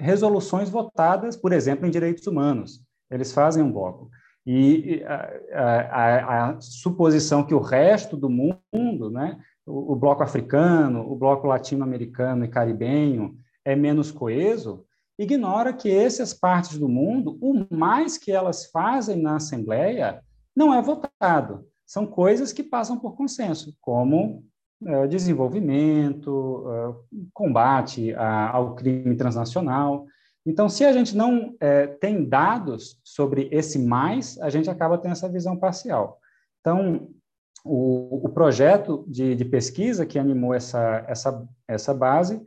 resoluções 0.00 0.70
votadas, 0.70 1.36
por 1.36 1.52
exemplo, 1.52 1.86
em 1.86 1.90
direitos 1.90 2.26
humanos. 2.26 2.80
Eles 3.10 3.30
fazem 3.30 3.62
um 3.62 3.70
bloco. 3.70 4.08
E 4.50 5.04
a, 5.04 5.30
a, 5.52 6.48
a 6.48 6.60
suposição 6.62 7.44
que 7.44 7.52
o 7.52 7.60
resto 7.60 8.16
do 8.16 8.30
mundo, 8.30 9.10
né, 9.10 9.38
o, 9.66 9.92
o 9.92 9.94
bloco 9.94 10.22
africano, 10.22 11.02
o 11.06 11.14
bloco 11.14 11.46
latino-americano 11.46 12.46
e 12.46 12.48
caribenho 12.48 13.36
é 13.62 13.76
menos 13.76 14.10
coeso, 14.10 14.86
ignora 15.18 15.74
que 15.74 15.90
essas 15.90 16.32
partes 16.32 16.78
do 16.78 16.88
mundo, 16.88 17.36
o 17.42 17.66
mais 17.76 18.16
que 18.16 18.32
elas 18.32 18.70
fazem 18.70 19.20
na 19.20 19.36
Assembleia 19.36 20.22
não 20.56 20.72
é 20.72 20.80
votado. 20.80 21.66
São 21.84 22.06
coisas 22.06 22.50
que 22.50 22.62
passam 22.62 22.98
por 22.98 23.14
consenso, 23.16 23.76
como 23.82 24.42
é, 24.86 25.06
desenvolvimento, 25.08 26.64
é, 27.12 27.18
combate 27.34 28.14
a, 28.14 28.48
ao 28.48 28.74
crime 28.74 29.14
transnacional. 29.14 30.06
Então, 30.48 30.66
se 30.66 30.82
a 30.82 30.92
gente 30.94 31.14
não 31.14 31.54
é, 31.60 31.86
tem 31.86 32.26
dados 32.26 32.98
sobre 33.04 33.50
esse 33.52 33.78
mais, 33.78 34.38
a 34.40 34.48
gente 34.48 34.70
acaba 34.70 34.96
tendo 34.96 35.12
essa 35.12 35.28
visão 35.28 35.54
parcial. 35.58 36.18
Então, 36.58 37.10
o, 37.62 38.24
o 38.24 38.28
projeto 38.30 39.04
de, 39.06 39.34
de, 39.34 39.44
pesquisa 39.44 40.06
que 40.06 40.18
animou 40.18 40.54
essa, 40.54 41.04
essa, 41.06 41.46
essa 41.68 41.92
base 41.92 42.42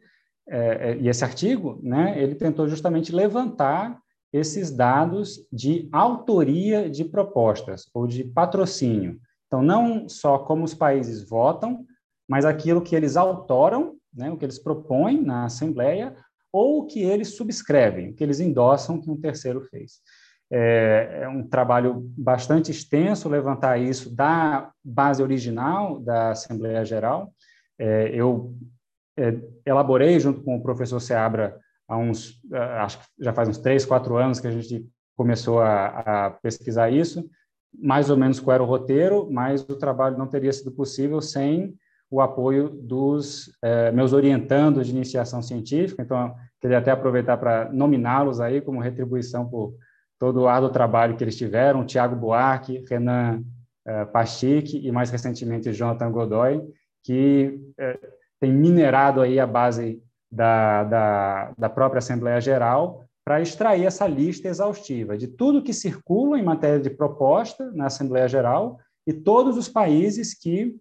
é, 0.49 0.57
é, 0.57 0.97
e 0.97 1.07
esse 1.09 1.23
artigo, 1.23 1.79
né, 1.83 2.19
ele 2.19 2.33
tentou 2.33 2.67
justamente 2.67 3.13
levantar 3.13 4.01
esses 4.33 4.71
dados 4.71 5.45
de 5.53 5.87
autoria 5.91 6.89
de 6.89 7.05
propostas 7.05 7.87
ou 7.93 8.07
de 8.07 8.23
patrocínio. 8.23 9.19
Então, 9.45 9.61
não 9.61 10.09
só 10.09 10.39
como 10.39 10.63
os 10.63 10.73
países 10.73 11.29
votam, 11.29 11.85
mas 12.27 12.45
aquilo 12.45 12.81
que 12.81 12.95
eles 12.95 13.15
autoram, 13.15 13.95
né, 14.11 14.31
o 14.31 14.37
que 14.37 14.45
eles 14.45 14.57
propõem 14.57 15.21
na 15.21 15.45
Assembleia, 15.45 16.15
ou 16.51 16.85
que 16.85 17.01
eles 17.01 17.35
subscrevem, 17.35 18.13
que 18.13 18.23
eles 18.23 18.39
endossam 18.39 18.99
que 18.99 19.09
um 19.09 19.19
terceiro 19.19 19.61
fez. 19.61 19.99
É, 20.51 21.21
é 21.21 21.29
um 21.29 21.47
trabalho 21.47 22.11
bastante 22.17 22.71
extenso 22.71 23.29
levantar 23.29 23.77
isso 23.77 24.13
da 24.13 24.69
base 24.83 25.23
original 25.23 25.99
da 25.99 26.31
Assembleia 26.31 26.83
Geral. 26.83 27.33
É, 27.79 28.09
eu 28.13 28.53
é, 29.17 29.39
elaborei 29.65 30.19
junto 30.19 30.43
com 30.43 30.57
o 30.57 30.61
professor 30.61 30.99
Seabra 30.99 31.57
há 31.87 31.97
uns, 31.97 32.41
acho 32.79 32.99
que 32.99 33.05
já 33.19 33.33
faz 33.33 33.49
uns 33.49 33.57
três, 33.57 33.85
quatro 33.85 34.17
anos 34.17 34.39
que 34.39 34.47
a 34.47 34.51
gente 34.51 34.85
começou 35.15 35.59
a, 35.59 36.27
a 36.27 36.31
pesquisar 36.31 36.89
isso, 36.89 37.29
mais 37.73 38.09
ou 38.09 38.17
menos 38.17 38.39
qual 38.39 38.55
era 38.55 38.63
o 38.63 38.65
roteiro, 38.67 39.29
mas 39.31 39.61
o 39.61 39.75
trabalho 39.75 40.17
não 40.17 40.27
teria 40.27 40.51
sido 40.51 40.71
possível 40.71 41.21
sem 41.21 41.75
o 42.11 42.19
apoio 42.19 42.69
dos 42.69 43.49
é, 43.63 43.91
meus 43.91 44.11
orientandos 44.11 44.85
de 44.85 44.93
iniciação 44.93 45.41
científica. 45.41 46.03
Então, 46.03 46.35
queria 46.59 46.77
até 46.77 46.91
aproveitar 46.91 47.37
para 47.37 47.71
nominá-los 47.71 48.41
aí 48.41 48.59
como 48.59 48.81
retribuição 48.81 49.47
por 49.47 49.73
todo 50.19 50.41
o 50.41 50.47
árduo 50.47 50.69
trabalho 50.69 51.15
que 51.15 51.23
eles 51.23 51.37
tiveram, 51.37 51.85
Tiago 51.85 52.15
Buarque, 52.15 52.83
Renan 52.87 53.41
Pastick 54.11 54.75
e, 54.75 54.91
mais 54.91 55.09
recentemente, 55.09 55.73
Jonathan 55.73 56.11
Godoy, 56.11 56.61
que 57.03 57.59
uh, 57.71 58.07
tem 58.39 58.51
minerado 58.51 59.21
aí 59.21 59.39
a 59.39 59.47
base 59.47 60.01
da, 60.31 60.83
da, 60.83 61.53
da 61.57 61.69
própria 61.69 61.99
Assembleia 61.99 62.39
Geral 62.39 63.05
para 63.25 63.41
extrair 63.41 63.85
essa 63.85 64.07
lista 64.07 64.47
exaustiva 64.47 65.17
de 65.17 65.27
tudo 65.27 65.63
que 65.63 65.73
circula 65.73 66.39
em 66.39 66.43
matéria 66.43 66.79
de 66.79 66.89
proposta 66.89 67.71
na 67.71 67.87
Assembleia 67.87 68.27
Geral 68.27 68.79
e 69.05 69.13
todos 69.13 69.57
os 69.57 69.67
países 69.67 70.33
que 70.33 70.75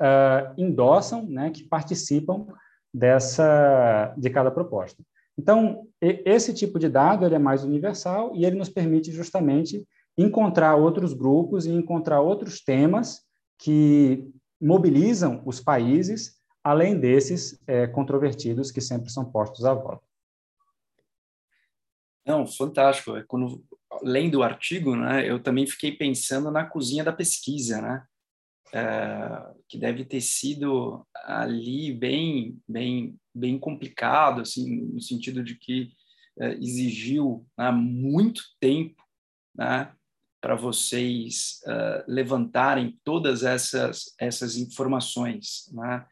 uh, 0.00 0.54
endossam, 0.56 1.26
né, 1.26 1.50
que 1.50 1.64
participam 1.64 2.46
dessa 2.92 4.14
de 4.16 4.30
cada 4.30 4.50
proposta. 4.50 5.02
Então, 5.38 5.86
esse 6.00 6.52
tipo 6.52 6.78
de 6.78 6.88
dado 6.88 7.24
ele 7.24 7.34
é 7.34 7.38
mais 7.38 7.64
universal 7.64 8.32
e 8.34 8.44
ele 8.44 8.56
nos 8.56 8.68
permite 8.68 9.12
justamente 9.12 9.86
encontrar 10.18 10.76
outros 10.76 11.14
grupos 11.14 11.64
e 11.64 11.70
encontrar 11.70 12.20
outros 12.20 12.60
temas 12.60 13.22
que 13.58 14.28
mobilizam 14.60 15.42
os 15.46 15.60
países, 15.60 16.36
além 16.62 16.98
desses 16.98 17.58
é, 17.66 17.86
controvertidos 17.86 18.70
que 18.70 18.80
sempre 18.80 19.10
são 19.10 19.24
postos 19.24 19.64
à 19.64 19.72
voto. 19.72 20.02
Não, 22.26 22.46
fantástico. 22.46 23.16
É 23.16 23.24
quando 23.26 23.64
lendo 24.02 24.36
o 24.36 24.42
artigo, 24.42 24.94
né, 24.94 25.28
eu 25.28 25.42
também 25.42 25.66
fiquei 25.66 25.92
pensando 25.92 26.50
na 26.50 26.64
cozinha 26.64 27.02
da 27.02 27.12
pesquisa, 27.12 27.80
né, 27.80 28.04
que 29.68 29.78
deve 29.78 30.04
ter 30.04 30.20
sido 30.20 31.04
ali 31.26 31.92
bem, 31.92 32.58
bem 32.68 33.18
bem 33.34 33.58
complicado, 33.58 34.40
assim, 34.40 34.82
no 34.86 35.00
sentido 35.00 35.42
de 35.42 35.54
que 35.54 35.92
é, 36.40 36.54
exigiu 36.54 37.46
né, 37.56 37.70
muito 37.70 38.42
tempo 38.58 39.02
né, 39.54 39.92
para 40.40 40.54
vocês 40.54 41.60
uh, 41.66 42.04
levantarem 42.08 42.98
todas 43.04 43.42
essas, 43.42 44.14
essas 44.18 44.56
informações, 44.56 45.70
né? 45.72 46.06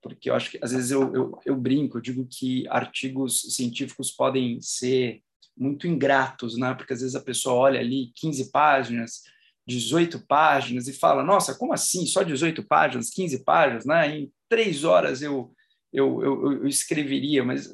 porque 0.00 0.28
eu 0.28 0.34
acho 0.34 0.50
que 0.50 0.58
às 0.62 0.70
vezes 0.70 0.90
eu, 0.90 1.12
eu, 1.14 1.40
eu, 1.44 1.56
brinco, 1.56 1.96
eu 1.96 2.02
digo 2.02 2.28
que 2.30 2.68
artigos 2.68 3.40
científicos 3.56 4.12
podem 4.12 4.60
ser 4.60 5.22
muito 5.56 5.88
ingratos, 5.88 6.56
né? 6.56 6.72
porque 6.74 6.92
às 6.92 7.00
vezes 7.00 7.16
a 7.16 7.22
pessoa 7.22 7.56
olha 7.56 7.80
ali 7.80 8.12
15 8.14 8.50
páginas, 8.52 9.22
18 9.66 10.26
páginas 10.26 10.88
e 10.88 10.92
fala, 10.92 11.22
nossa, 11.22 11.54
como 11.54 11.72
assim? 11.72 12.06
Só 12.06 12.22
18 12.22 12.62
páginas, 12.64 13.10
15 13.10 13.44
páginas, 13.44 13.84
né? 13.84 14.18
Em 14.18 14.32
três 14.48 14.84
horas 14.84 15.22
eu, 15.22 15.52
eu, 15.92 16.22
eu, 16.22 16.52
eu 16.52 16.66
escreveria, 16.66 17.44
mas, 17.44 17.72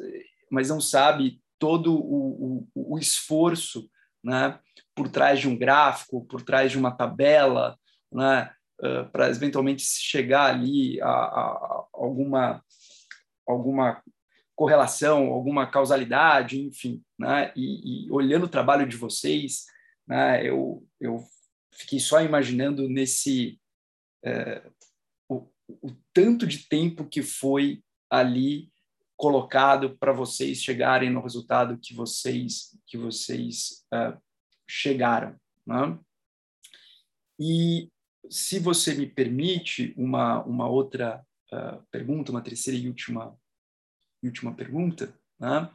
mas 0.51 0.69
não 0.69 0.81
sabe 0.81 1.41
todo 1.59 1.95
o, 1.95 2.67
o, 2.75 2.95
o 2.95 2.99
esforço 2.99 3.89
né, 4.25 4.59
por 4.95 5.09
trás 5.09 5.39
de 5.39 5.49
um 5.49 5.57
gráfico, 5.57 6.25
por 6.27 6.43
trás 6.43 6.71
de 6.71 6.79
uma 6.79 6.91
tabela, 6.91 7.79
né, 8.13 8.51
uh, 8.83 9.11
para 9.11 9.29
eventualmente 9.29 9.83
chegar 9.83 10.47
ali 10.47 11.01
a, 11.01 11.09
a, 11.09 11.85
alguma, 11.93 12.63
alguma 13.47 14.03
correlação, 14.55 15.27
alguma 15.27 15.67
causalidade, 15.67 16.61
enfim. 16.61 17.03
Né, 17.19 17.53
e, 17.57 18.07
e, 18.07 18.13
olhando 18.13 18.45
o 18.45 18.51
trabalho 18.51 18.87
de 18.87 18.97
vocês, 18.97 19.65
né, 20.07 20.47
eu, 20.47 20.83
eu 21.01 21.23
fiquei 21.81 21.99
só 21.99 22.23
imaginando 22.23 22.89
nesse. 22.89 23.59
Uh, 24.25 24.73
o, 25.29 25.51
o 25.69 25.97
tanto 26.13 26.47
de 26.47 26.69
tempo 26.69 27.09
que 27.09 27.23
foi 27.23 27.83
ali 28.11 28.71
colocado 29.17 29.97
para 29.99 30.13
vocês 30.13 30.63
chegarem 30.63 31.11
no 31.11 31.23
resultado 31.23 31.79
que 31.79 31.95
vocês 31.95 32.77
que 32.87 32.99
vocês 32.99 33.85
uh, 33.93 34.21
chegaram. 34.69 35.37
Né? 35.67 35.99
E 37.39 37.91
se 38.29 38.59
você 38.59 38.95
me 38.95 39.07
permite 39.07 39.95
uma 39.97 40.45
uma 40.45 40.69
outra 40.69 41.25
uh, 41.53 41.83
pergunta, 41.91 42.31
uma 42.31 42.43
terceira 42.43 42.79
e 42.79 42.89
última 42.89 43.37
última 44.23 44.55
pergunta, 44.55 45.19
né? 45.39 45.71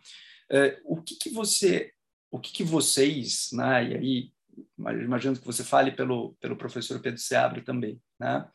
o 0.86 1.02
que, 1.02 1.15
que 1.15 1.30
você 1.32 1.91
o 2.30 2.39
que, 2.39 2.52
que 2.52 2.63
vocês, 2.63 3.50
né? 3.54 3.89
E 3.89 3.96
aí 3.96 4.35
imagino 4.78 5.36
que 5.36 5.46
você 5.46 5.63
fale 5.63 5.91
pelo 5.91 6.36
pelo 6.39 6.56
professor 6.56 7.00
Pedro 7.00 7.20
Seabra 7.20 7.63
também, 7.63 8.02
né? 8.20 8.48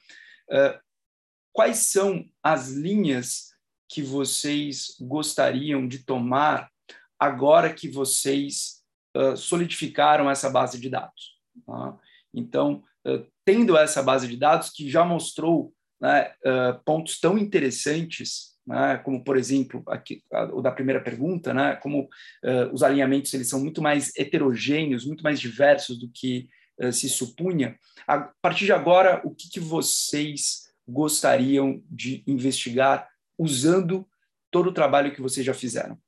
quais 1.53 1.79
são 1.79 2.25
as 2.43 2.71
linhas 2.71 3.51
que 3.91 4.03
vocês 4.03 4.97
gostariam 5.01 5.87
de 5.87 6.05
tomar 6.05 6.71
agora 7.19 7.73
que 7.73 7.89
vocês 7.89 8.85
uh, 9.17 9.37
solidificaram 9.37 10.31
essa 10.31 10.49
base 10.49 10.81
de 10.81 10.89
dados? 10.89 11.39
Tá? 11.67 11.99
Então, 12.33 12.85
uh, 13.07 13.27
tendo 13.45 13.77
essa 13.77 14.03
base 14.03 14.29
de 14.29 14.37
dados 14.37 14.71
que 14.71 14.89
já 14.89 15.05
mostrou 15.05 15.75
né, 16.01 16.33
uh, 16.47 16.83
pontos 16.85 17.19
tão 17.19 17.37
interessantes 17.37 18.57
né? 18.70 18.96
como, 18.98 19.22
por 19.22 19.37
exemplo, 19.37 19.83
aqui, 19.88 20.22
o 20.52 20.62
da 20.62 20.70
primeira 20.70 21.00
pergunta, 21.00 21.52
né? 21.52 21.76
como 21.76 22.04
uh, 22.04 22.72
os 22.72 22.83
alinhamentos 22.83 23.35
eles 23.35 23.48
são 23.48 23.61
muito 23.61 23.83
mais 23.83 24.16
heterogêneos, 24.16 25.04
muito 25.04 25.24
mais 25.24 25.40
diversos 25.40 25.98
do 25.98 26.09
que 26.09 26.48
uh, 26.80 26.92
se 26.92 27.09
supunha. 27.09 27.76
A 28.06 28.30
partir 28.40 28.64
de 28.64 28.72
agora, 28.72 29.20
o 29.24 29.35
que, 29.35 29.50
que 29.50 29.61
vocês 29.61 30.70
gostariam 30.87 31.83
de 31.90 32.22
investigar 32.26 33.09
usando 33.37 34.06
todo 34.50 34.68
o 34.68 34.74
trabalho 34.74 35.12
que 35.12 35.20
vocês 35.20 35.44
já 35.44 35.54
fizeram? 35.54 35.98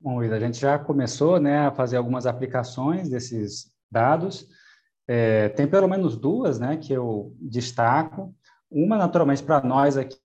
Bom, 0.00 0.20
a 0.20 0.40
gente 0.40 0.58
já 0.58 0.78
começou 0.78 1.38
né, 1.38 1.58
a 1.58 1.70
fazer 1.70 1.96
algumas 1.96 2.26
aplicações 2.26 3.08
desses 3.08 3.70
dados. 3.90 4.48
É, 5.06 5.48
tem 5.50 5.66
pelo 5.66 5.88
menos 5.88 6.16
duas 6.16 6.58
né, 6.58 6.76
que 6.76 6.92
eu 6.92 7.34
destaco. 7.40 8.34
Uma, 8.72 8.96
naturalmente, 8.96 9.42
para 9.42 9.62
nós 9.62 9.96
aqui, 9.96 10.16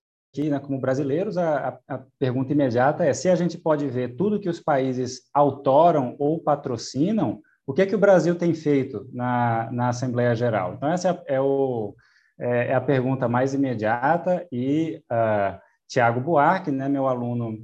né, 0.49 0.59
como 0.59 0.79
brasileiros, 0.79 1.37
a, 1.37 1.79
a, 1.87 1.99
pergunta 2.19 2.53
imediata 2.53 3.03
é 3.03 3.13
se 3.13 3.29
a 3.29 3.35
gente 3.35 3.57
pode 3.57 3.87
ver 3.87 4.15
tudo 4.15 4.39
que 4.39 4.49
os 4.49 4.59
países 4.59 5.21
autoram 5.33 6.15
ou 6.19 6.39
patrocinam, 6.39 7.41
o 7.65 7.73
que 7.73 7.81
é 7.81 7.85
que 7.85 7.95
o 7.95 7.99
Brasil 7.99 8.35
tem 8.35 8.53
feito 8.53 9.09
na, 9.11 9.69
na 9.71 9.89
Assembleia 9.89 10.35
Geral? 10.35 10.75
Então, 10.75 10.89
essa 10.89 11.21
é, 11.27 11.41
o, 11.41 11.95
é, 12.39 12.67
é 12.67 12.73
a 12.73 12.81
pergunta 12.81 13.27
mais 13.27 13.53
imediata 13.53 14.47
e 14.51 15.01
uh, 15.11 15.59
Tiago 15.87 16.21
Buarque, 16.21 16.71
né, 16.71 16.87
meu 16.87 17.07
aluno 17.07 17.57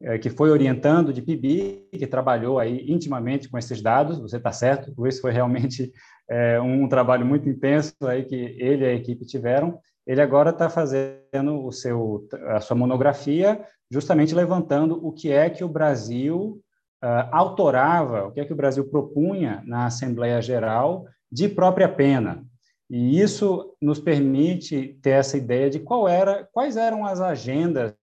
é, 0.00 0.16
que 0.16 0.30
foi 0.30 0.50
orientando 0.50 1.12
de 1.12 1.20
PIB, 1.20 1.88
que 1.90 2.06
trabalhou 2.06 2.58
aí 2.58 2.88
intimamente 2.88 3.48
com 3.48 3.58
esses 3.58 3.82
dados, 3.82 4.18
você 4.18 4.36
está 4.36 4.52
certo, 4.52 4.94
isso 5.06 5.20
foi 5.20 5.32
realmente 5.32 5.92
é, 6.30 6.60
um 6.60 6.88
trabalho 6.88 7.26
muito 7.26 7.48
intenso 7.48 7.94
aí 8.02 8.24
que 8.24 8.36
ele 8.36 8.84
e 8.84 8.88
a 8.88 8.94
equipe 8.94 9.26
tiveram. 9.26 9.80
Ele 10.08 10.22
agora 10.22 10.48
está 10.48 10.70
fazendo 10.70 11.62
o 11.62 11.70
seu, 11.70 12.26
a 12.46 12.60
sua 12.60 12.74
monografia, 12.74 13.62
justamente 13.90 14.34
levantando 14.34 14.98
o 15.06 15.12
que 15.12 15.30
é 15.30 15.50
que 15.50 15.62
o 15.62 15.68
Brasil 15.68 16.62
uh, 17.04 17.28
autorava, 17.30 18.26
o 18.26 18.32
que 18.32 18.40
é 18.40 18.44
que 18.46 18.52
o 18.54 18.56
Brasil 18.56 18.88
propunha 18.88 19.62
na 19.66 19.84
Assembleia 19.84 20.40
Geral 20.40 21.04
de 21.30 21.46
própria 21.46 21.90
pena. 21.90 22.42
E 22.88 23.20
isso 23.20 23.76
nos 23.82 24.00
permite 24.00 24.98
ter 25.02 25.10
essa 25.10 25.36
ideia 25.36 25.68
de 25.68 25.78
qual 25.78 26.08
era, 26.08 26.48
quais 26.52 26.78
eram 26.78 27.04
as 27.04 27.20
agendas 27.20 27.94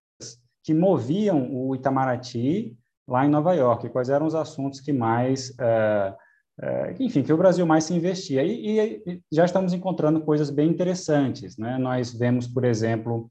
que 0.63 0.75
moviam 0.75 1.49
o 1.51 1.75
Itamaraty 1.75 2.77
lá 3.07 3.25
em 3.25 3.29
Nova 3.29 3.55
York, 3.55 3.89
quais 3.89 4.09
eram 4.09 4.27
os 4.27 4.35
assuntos 4.35 4.79
que 4.79 4.93
mais, 4.93 5.49
uh, 5.49 6.15
uh, 6.61 6.95
enfim, 6.99 7.23
que 7.23 7.33
o 7.33 7.37
Brasil 7.37 7.65
mais 7.65 7.83
se 7.83 7.93
investia. 7.93 8.43
E, 8.43 9.01
e, 9.05 9.21
já 9.31 9.45
estamos 9.45 9.73
encontrando 9.73 10.21
coisas 10.21 10.49
bem 10.49 10.69
interessantes. 10.69 11.57
Né? 11.57 11.77
Nós 11.77 12.13
vemos, 12.13 12.47
por 12.47 12.65
exemplo, 12.65 13.29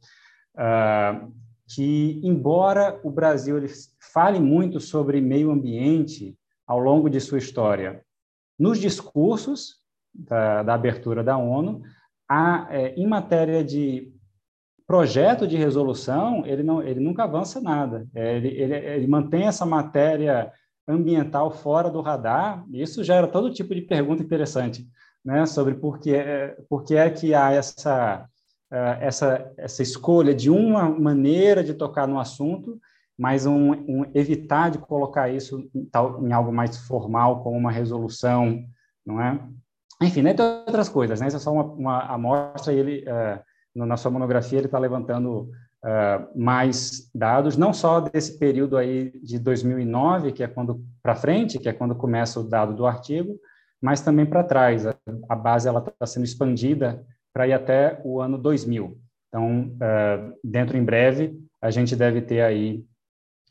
uh, 0.56 1.32
que, 1.68 2.20
embora 2.22 3.00
o 3.02 3.10
Brasil 3.10 3.56
fale 4.12 4.38
muito 4.38 4.80
sobre 4.80 5.20
meio 5.20 5.50
ambiente 5.50 6.36
ao 6.66 6.78
longo 6.78 7.08
de 7.08 7.20
sua 7.20 7.38
história, 7.38 8.02
nos 8.58 8.78
discursos 8.78 9.76
da, 10.14 10.62
da 10.62 10.74
abertura 10.74 11.22
da 11.22 11.36
ONU, 11.36 11.82
há, 12.28 12.68
é, 12.70 12.94
em 12.94 13.06
matéria 13.06 13.64
de 13.64 14.12
projeto 14.86 15.46
de 15.46 15.56
resolução, 15.56 16.44
ele, 16.46 16.62
não, 16.62 16.82
ele 16.82 17.00
nunca 17.00 17.24
avança 17.24 17.60
nada. 17.60 18.06
É, 18.14 18.36
ele, 18.36 18.48
ele, 18.48 18.74
ele 18.74 19.06
mantém 19.06 19.46
essa 19.46 19.64
matéria 19.64 20.52
ambiental 20.86 21.50
fora 21.50 21.90
do 21.90 22.00
radar, 22.00 22.64
isso 22.72 23.02
gera 23.02 23.26
todo 23.26 23.52
tipo 23.52 23.74
de 23.74 23.82
pergunta 23.82 24.22
interessante, 24.22 24.86
né, 25.24 25.46
sobre 25.46 25.74
por 25.74 25.98
que, 25.98 26.14
é, 26.14 26.56
por 26.68 26.84
que 26.84 26.94
é 26.94 27.08
que 27.08 27.34
há 27.34 27.50
essa, 27.52 28.28
uh, 28.70 29.00
essa, 29.00 29.52
essa 29.56 29.82
escolha 29.82 30.34
de 30.34 30.50
uma 30.50 30.88
maneira 30.88 31.64
de 31.64 31.74
tocar 31.74 32.06
no 32.06 32.18
assunto, 32.18 32.78
mas 33.16 33.46
um, 33.46 33.72
um 33.72 34.10
evitar 34.14 34.70
de 34.70 34.78
colocar 34.78 35.28
isso 35.28 35.68
em, 35.74 35.84
tal, 35.86 36.24
em 36.24 36.32
algo 36.32 36.52
mais 36.52 36.76
formal, 36.86 37.42
como 37.42 37.56
uma 37.56 37.70
resolução, 37.70 38.62
não 39.06 39.20
é? 39.20 39.40
Enfim, 40.02 40.22
né, 40.22 40.34
tem 40.34 40.44
outras 40.44 40.88
coisas, 40.88 41.20
né? 41.20 41.28
Isso 41.28 41.36
é 41.36 41.40
só 41.40 41.52
uma, 41.52 41.64
uma 41.64 42.00
amostra 42.02 42.72
ele... 42.72 43.04
Uh, 43.08 43.40
na 43.74 43.96
sua 43.96 44.10
monografia 44.10 44.58
ele 44.58 44.66
está 44.66 44.78
levantando 44.78 45.50
uh, 45.84 46.38
mais 46.38 47.10
dados, 47.14 47.56
não 47.56 47.72
só 47.72 48.00
desse 48.00 48.38
período 48.38 48.76
aí 48.76 49.10
de 49.22 49.38
2009, 49.38 50.32
que 50.32 50.42
é 50.42 50.48
quando 50.48 50.82
para 51.02 51.14
frente, 51.14 51.58
que 51.58 51.68
é 51.68 51.72
quando 51.72 51.94
começa 51.94 52.40
o 52.40 52.48
dado 52.48 52.74
do 52.74 52.86
artigo, 52.86 53.38
mas 53.80 54.00
também 54.00 54.24
para 54.24 54.42
trás. 54.42 54.86
A, 54.86 54.96
a, 55.28 55.36
base 55.36 55.68
ela 55.68 55.80
está 55.80 56.06
sendo 56.06 56.24
expandida 56.24 57.04
para 57.32 57.46
ir 57.46 57.52
até 57.52 58.00
o 58.04 58.20
ano 58.20 58.38
2000. 58.38 58.98
Então, 59.28 59.68
uh, 59.74 60.38
dentro 60.42 60.76
em 60.76 60.84
breve, 60.84 61.38
a 61.60 61.70
gente 61.70 61.94
deve 61.94 62.22
ter 62.22 62.40
aí 62.40 62.84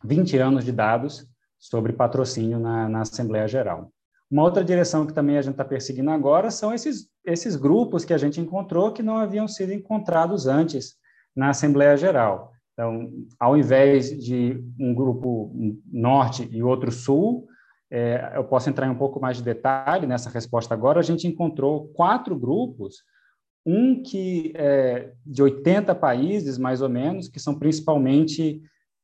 20 0.04 0.38
anos 0.38 0.66
de 0.66 0.72
dados 0.72 1.28
sobre 1.60 1.94
patrocínio 1.94 2.60
na, 2.60 2.90
na 2.90 3.02
Assembleia 3.02 3.48
Geral. 3.48 3.92
Uma 4.30 4.44
outra 4.44 4.64
direção 4.64 5.06
que 5.06 5.14
também 5.14 5.38
a 5.38 5.42
gente 5.42 5.54
está 5.54 5.64
perseguindo 5.64 6.10
agora 6.10 6.50
são 6.50 6.74
esses, 6.74 7.08
esses 7.24 7.56
grupos 7.56 8.04
que 8.04 8.14
a 8.14 8.18
gente 8.18 8.42
encontrou 8.42 8.92
que 8.92 9.04
não 9.04 9.18
haviam 9.18 9.48
sido 9.48 9.72
encontrados 9.72 10.48
antes 10.48 10.96
na 11.36 11.50
Assembleia 11.50 11.98
Geral. 11.98 12.52
Então, 12.74 13.12
ao 13.40 13.56
invés 13.56 14.10
de 14.18 14.60
um 14.80 14.94
grupo 14.94 15.52
norte 15.92 16.48
e 16.52 16.64
outro 16.64 16.92
sul, 16.92 17.48
é, 17.92 18.34
eu 18.36 18.44
posso 18.44 18.70
entrar 18.70 18.88
em 18.88 18.90
um 18.90 18.98
pouco 18.98 19.20
mais 19.20 19.38
de 19.38 19.44
detalhe 19.44 20.08
nessa 20.08 20.30
resposta 20.30 20.74
agora, 20.74 21.00
a 21.00 21.04
gente 21.04 21.28
encontrou 21.28 21.90
quatro 21.90 22.36
grupos, 22.36 23.04
um 23.64 24.02
que 24.02 24.52
é 24.56 25.14
de 25.26 25.44
80 25.44 25.94
países, 25.96 26.58
mais 26.58 26.82
ou 26.82 26.90
menos, 26.90 27.30
que 27.30 27.40
são 27.40 27.58
principalmente 27.58 28.62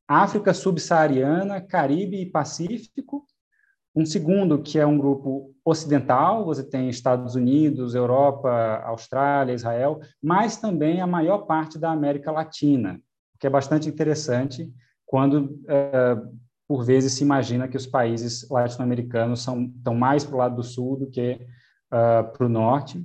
África 0.08 0.52
subsaariana, 0.52 1.60
Caribe 1.60 2.20
e 2.20 2.26
Pacífico, 2.26 3.24
um 3.94 4.06
segundo, 4.06 4.62
que 4.62 4.78
é 4.78 4.86
um 4.86 4.96
grupo 4.96 5.52
ocidental, 5.64 6.44
você 6.44 6.62
tem 6.62 6.88
Estados 6.88 7.34
Unidos, 7.34 7.94
Europa, 7.94 8.82
Austrália, 8.84 9.52
Israel, 9.52 10.00
mas 10.22 10.56
também 10.56 11.00
a 11.00 11.06
maior 11.06 11.38
parte 11.40 11.78
da 11.78 11.90
América 11.90 12.30
Latina, 12.30 13.00
que 13.38 13.46
é 13.46 13.50
bastante 13.50 13.88
interessante 13.88 14.72
quando, 15.04 15.60
é, 15.68 16.16
por 16.68 16.84
vezes, 16.84 17.14
se 17.14 17.24
imagina 17.24 17.66
que 17.66 17.76
os 17.76 17.86
países 17.86 18.48
latino-americanos 18.48 19.42
são, 19.42 19.64
estão 19.64 19.94
mais 19.94 20.24
para 20.24 20.34
o 20.34 20.38
lado 20.38 20.56
do 20.56 20.62
sul 20.62 20.96
do 20.96 21.10
que 21.10 21.40
uh, 21.92 22.30
para 22.32 22.46
o 22.46 22.48
norte 22.48 23.04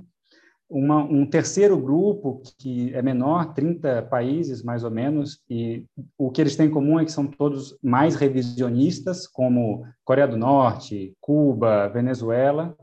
uma, 0.68 1.02
um 1.02 1.24
terceiro 1.24 1.78
grupo 1.78 2.42
que 2.58 2.92
é 2.94 3.00
menor, 3.00 3.54
30 3.54 4.02
países 4.02 4.62
mais 4.62 4.82
ou 4.82 4.90
menos, 4.90 5.40
e 5.48 5.84
o 6.18 6.30
que 6.30 6.40
eles 6.40 6.56
têm 6.56 6.66
em 6.66 6.70
comum 6.70 6.98
é 6.98 7.04
que 7.04 7.12
são 7.12 7.26
todos 7.26 7.78
mais 7.82 8.16
revisionistas, 8.16 9.26
como 9.26 9.86
Coreia 10.04 10.26
do 10.26 10.36
Norte, 10.36 11.14
Cuba, 11.20 11.88
Venezuela, 11.88 12.76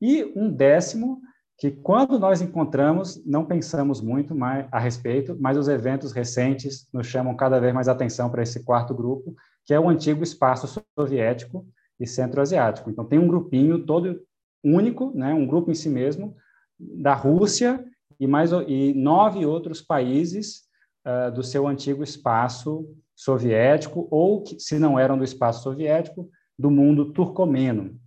e 0.00 0.32
um 0.36 0.50
décimo 0.50 1.20
que 1.58 1.70
quando 1.70 2.18
nós 2.18 2.42
encontramos 2.42 3.20
não 3.24 3.44
pensamos 3.44 4.00
muito 4.00 4.34
mais 4.34 4.66
a 4.70 4.78
respeito, 4.78 5.36
mas 5.40 5.56
os 5.56 5.68
eventos 5.68 6.12
recentes 6.12 6.86
nos 6.92 7.06
chamam 7.06 7.34
cada 7.34 7.58
vez 7.58 7.72
mais 7.72 7.88
atenção 7.88 8.30
para 8.30 8.42
esse 8.42 8.62
quarto 8.62 8.94
grupo, 8.94 9.34
que 9.64 9.72
é 9.72 9.80
o 9.80 9.88
antigo 9.88 10.22
espaço 10.22 10.82
soviético 10.96 11.66
e 11.98 12.06
centro-asiático. 12.06 12.90
Então 12.90 13.06
tem 13.06 13.18
um 13.18 13.26
grupinho 13.26 13.84
todo 13.84 14.20
único, 14.62 15.12
né, 15.14 15.32
um 15.32 15.46
grupo 15.46 15.70
em 15.70 15.74
si 15.74 15.88
mesmo, 15.88 16.36
da 16.78 17.14
Rússia 17.14 17.84
e 18.18 18.26
mais 18.26 18.50
e 18.66 18.92
nove 18.94 19.44
outros 19.44 19.82
países 19.82 20.62
uh, 21.06 21.32
do 21.32 21.42
seu 21.42 21.66
antigo 21.66 22.02
espaço 22.02 22.86
soviético 23.14 24.06
ou 24.10 24.42
que, 24.42 24.58
se 24.60 24.78
não 24.78 24.98
eram 24.98 25.16
do 25.16 25.24
espaço 25.24 25.62
soviético, 25.62 26.28
do 26.58 26.70
mundo 26.70 27.12
turcomeno. 27.12 27.98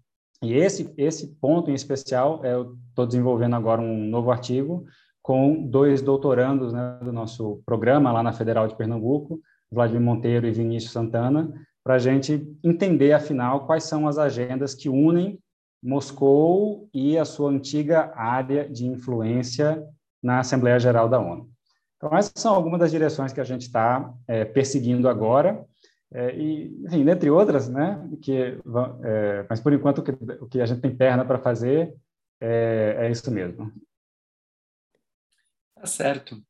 E 0.42 0.54
esse 0.54 0.94
esse 0.98 1.36
ponto 1.36 1.70
em 1.70 1.74
especial, 1.74 2.44
eu 2.46 2.76
estou 2.90 3.06
desenvolvendo 3.06 3.56
agora 3.56 3.82
um 3.82 4.06
novo 4.06 4.32
artigo 4.32 4.86
com 5.22 5.68
dois 5.68 6.02
doutorandos 6.02 6.72
né, 6.72 6.98
do 7.04 7.12
nosso 7.12 7.62
programa 7.66 8.12
lá 8.12 8.24
na 8.24 8.32
Federal 8.32 8.68
de 8.68 8.76
Pernambuco, 8.76 9.40
Vladimir 9.72 10.02
Monteiro 10.02 10.48
e 10.48 10.52
Vinícius 10.52 10.94
Santana, 10.94 11.52
para 11.84 11.96
a 11.96 12.00
gente 12.00 12.48
entender, 12.64 13.14
afinal, 13.14 13.66
quais 13.66 13.84
são 13.84 14.08
as 14.08 14.18
agendas 14.18 14.74
que 14.74 14.90
unem 14.90 15.40
Moscou 15.82 16.89
e 16.94 17.18
a 17.18 17.26
sua 17.26 17.50
antiga 17.50 18.12
área 18.15 18.68
de 18.68 18.86
influência 18.86 19.84
na 20.22 20.39
Assembleia 20.39 20.80
Geral 20.80 21.08
da 21.08 21.20
ONU. 21.20 21.50
Então, 21.98 22.15
essas 22.18 22.34
são 22.36 22.54
algumas 22.54 22.80
das 22.80 22.92
direções 22.92 23.34
que 23.34 23.42
a 23.42 23.46
gente 23.46 23.63
está 23.63 24.13
é, 24.28 24.46
perseguindo 24.46 25.10
agora, 25.10 25.65
é, 26.12 26.36
e, 26.36 26.84
enfim, 26.86 27.08
entre 27.08 27.30
outras, 27.30 27.70
né, 27.70 28.10
que, 28.22 28.58
é, 29.04 29.46
mas 29.50 29.60
por 29.60 29.74
enquanto 29.74 30.00
o 30.00 30.04
que, 30.04 30.12
o 30.12 30.48
que, 30.48 30.62
a 30.62 30.65
gente 30.65 30.82
tem 30.82 30.96
perna 30.96 31.24
para 31.24 31.38
fazer 31.38 31.94
é, 32.42 32.96
é 33.00 33.12
isso 33.12 33.30
mesmo. 33.30 33.72
Tá 35.76 35.86
certo. 35.86 36.42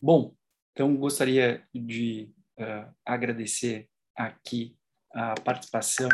Bom, 0.00 0.34
então 0.72 0.96
gostaria 0.96 1.62
de 1.74 2.32
uh, 2.58 2.92
agradecer 3.04 3.88
aqui 4.16 4.76
a 5.12 5.34
participação 5.40 6.08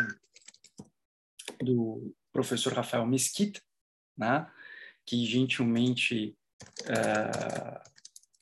do 1.61 2.15
professor 2.31 2.73
Rafael 2.73 3.05
Mesquita, 3.05 3.61
né, 4.17 4.49
que 5.05 5.25
gentilmente 5.25 6.37
uh, 6.81 7.89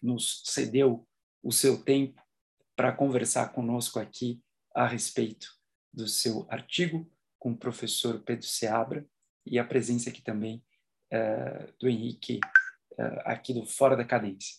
nos 0.02 0.42
cedeu 0.46 1.08
o 1.44 1.52
seu 1.52 1.84
tempo 1.84 2.22
para 2.76 2.92
conversar 2.92 3.50
conosco 3.54 4.00
aqui 4.00 4.42
a 4.76 4.86
respeito 4.86 5.48
do 5.94 6.08
seu 6.08 6.46
artigo 6.50 7.10
com 7.40 7.52
o 7.52 7.58
professor 7.58 8.22
Pedro 8.24 8.46
Seabra 8.46 9.08
e 9.46 9.58
a 9.58 9.64
presença 9.64 10.10
aqui 10.10 10.22
também 10.22 10.64
uh, 11.14 11.74
do 11.80 11.88
Henrique, 11.88 12.40
uh, 12.94 13.22
aqui 13.26 13.54
do 13.54 13.66
Fora 13.66 13.96
da 13.96 14.06
Cadência. 14.06 14.56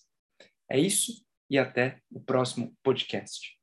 É 0.69 0.79
isso 0.79 1.25
e 1.51 1.59
até 1.59 2.01
o 2.11 2.21
próximo 2.21 2.77
podcast. 2.83 3.59